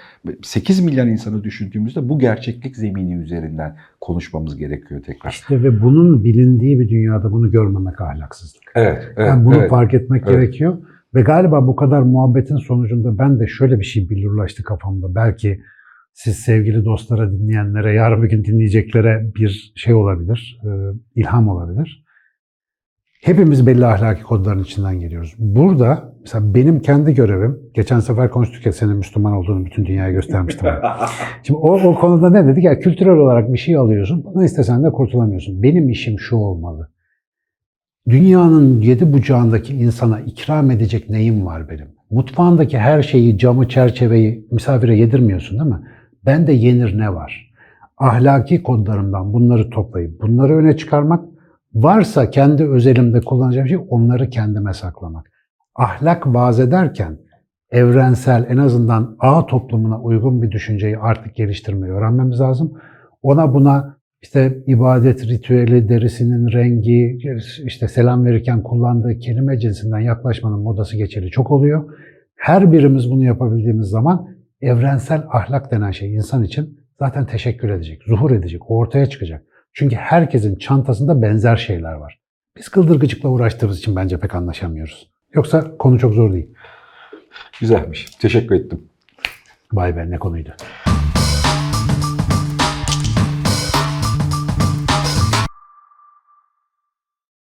8 0.43 0.79
milyar 0.84 1.05
insanı 1.05 1.43
düşündüğümüzde 1.43 2.10
bu 2.10 2.19
gerçeklik 2.19 2.75
zemini 2.75 3.15
üzerinden 3.15 3.75
konuşmamız 4.01 4.58
gerekiyor 4.58 5.01
tekrar. 5.01 5.29
İşte 5.29 5.63
ve 5.63 5.81
bunun 5.81 6.23
bilindiği 6.23 6.79
bir 6.79 6.89
dünyada 6.89 7.31
bunu 7.31 7.51
görmemek 7.51 8.01
ahlaksızlık. 8.01 8.63
Evet, 8.75 9.03
evet, 9.17 9.27
Yani 9.27 9.45
bunu 9.45 9.55
evet. 9.55 9.69
fark 9.69 9.93
etmek 9.93 10.23
Evet. 10.25 10.36
gerekiyor. 10.36 10.77
Ve 11.15 11.21
galiba 11.21 11.67
bu 11.67 11.75
kadar 11.75 12.01
muhabbetin 12.01 12.58
sonucunda 12.58 13.17
ben 13.17 13.39
de 13.39 13.47
şöyle 13.47 13.79
bir 13.79 13.86
şey 13.86 14.10
billurlaştı 14.10 14.63
kafamda. 14.63 15.15
Belki 15.15 15.62
siz 16.13 16.36
sevgili 16.36 16.86
dostlara, 16.86 17.31
dinleyenlere, 17.31 17.93
yarın 17.93 18.23
bir 18.23 18.29
gün 18.29 18.43
dinleyeceklere 18.43 19.31
bir 19.36 19.73
şey 19.75 19.93
olabilir, 19.93 20.60
e, 20.63 20.69
ilham 21.15 21.47
olabilir. 21.47 22.04
Hepimiz 23.23 23.67
belli 23.67 23.86
ahlaki 23.86 24.23
kodların 24.23 24.63
içinden 24.63 24.99
geliyoruz. 24.99 25.36
Burada 25.38 26.13
mesela 26.21 26.54
benim 26.54 26.80
kendi 26.80 27.13
görevim, 27.13 27.60
geçen 27.73 27.99
sefer 27.99 28.30
konuştuk 28.30 28.65
ya 28.65 28.71
senin 28.71 28.95
Müslüman 28.97 29.34
olduğunu 29.34 29.65
bütün 29.65 29.86
dünyaya 29.86 30.12
göstermiştim. 30.12 30.65
ben. 30.65 30.82
Şimdi 31.43 31.60
o, 31.60 31.73
o 31.73 31.95
konuda 31.95 32.30
ne 32.30 32.47
dedik? 32.47 32.63
Ya 32.63 32.80
kültürel 32.80 33.17
olarak 33.17 33.54
bir 33.54 33.58
şey 33.58 33.78
alıyorsun, 33.78 34.25
bunu 34.34 34.43
istesen 34.43 34.84
de 34.84 34.91
kurtulamıyorsun. 34.91 35.63
Benim 35.63 35.89
işim 35.89 36.19
şu 36.19 36.36
olmalı. 36.36 36.89
Dünyanın 38.10 38.82
yedi 38.82 39.13
bucağındaki 39.13 39.73
insana 39.73 40.19
ikram 40.19 40.71
edecek 40.71 41.10
neyim 41.10 41.45
var 41.45 41.69
benim? 41.69 41.88
Mutfağındaki 42.10 42.78
her 42.80 43.04
şeyi, 43.04 43.38
camı, 43.38 43.69
çerçeveyi 43.69 44.47
misafire 44.51 44.97
yedirmiyorsun 44.97 45.60
değil 45.60 45.69
mi? 45.71 45.80
Bende 46.25 46.54
yenir 46.54 46.97
ne 46.97 47.13
var? 47.13 47.51
Ahlaki 47.97 48.63
kodlarımdan 48.63 49.34
bunları 49.34 49.69
toplayıp 49.69 50.21
bunları 50.21 50.58
öne 50.58 50.78
çıkarmak, 50.78 51.25
varsa 51.75 52.29
kendi 52.29 52.63
özelimde 52.63 53.21
kullanacağım 53.21 53.67
şey 53.67 53.77
onları 53.89 54.29
kendime 54.29 54.73
saklamak. 54.73 55.31
Ahlak 55.75 56.27
vaaz 56.27 56.59
ederken 56.59 57.17
evrensel 57.71 58.45
en 58.49 58.57
azından 58.57 59.15
ağ 59.19 59.45
toplumuna 59.45 60.01
uygun 60.01 60.41
bir 60.41 60.51
düşünceyi 60.51 60.97
artık 60.97 61.35
geliştirmeyi 61.35 61.93
öğrenmemiz 61.93 62.39
lazım. 62.39 62.73
Ona 63.21 63.53
buna 63.53 63.97
işte 64.21 64.63
ibadet 64.67 65.27
ritüeli, 65.27 65.89
derisinin 65.89 66.51
rengi, 66.51 67.17
işte 67.65 67.88
selam 67.88 68.25
verirken 68.25 68.63
kullandığı 68.63 69.19
kelime 69.19 69.59
cinsinden 69.59 69.99
yaklaşmanın 69.99 70.59
modası 70.59 70.97
geçeli 70.97 71.29
çok 71.29 71.51
oluyor. 71.51 71.89
Her 72.35 72.71
birimiz 72.71 73.11
bunu 73.11 73.23
yapabildiğimiz 73.23 73.88
zaman 73.88 74.27
evrensel 74.61 75.23
ahlak 75.31 75.71
denen 75.71 75.91
şey 75.91 76.15
insan 76.15 76.43
için 76.43 76.79
zaten 76.99 77.25
teşekkür 77.25 77.69
edecek, 77.69 78.01
zuhur 78.07 78.31
edecek, 78.31 78.71
ortaya 78.71 79.05
çıkacak. 79.05 79.43
Çünkü 79.75 79.95
herkesin 79.95 80.55
çantasında 80.55 81.21
benzer 81.21 81.55
şeyler 81.57 81.93
var. 81.93 82.19
Biz 82.57 82.69
kıldırgıcıkla 82.69 83.29
uğraştığımız 83.29 83.79
için 83.79 83.95
bence 83.95 84.19
pek 84.19 84.35
anlaşamıyoruz. 84.35 85.09
Yoksa 85.33 85.77
konu 85.77 85.99
çok 85.99 86.13
zor 86.13 86.33
değil. 86.33 86.49
Güzelmiş. 87.59 88.05
Teşekkür 88.05 88.55
ettim. 88.55 88.89
Vay 89.73 89.97
be 89.97 90.09
ne 90.09 90.17
konuydu. 90.17 90.49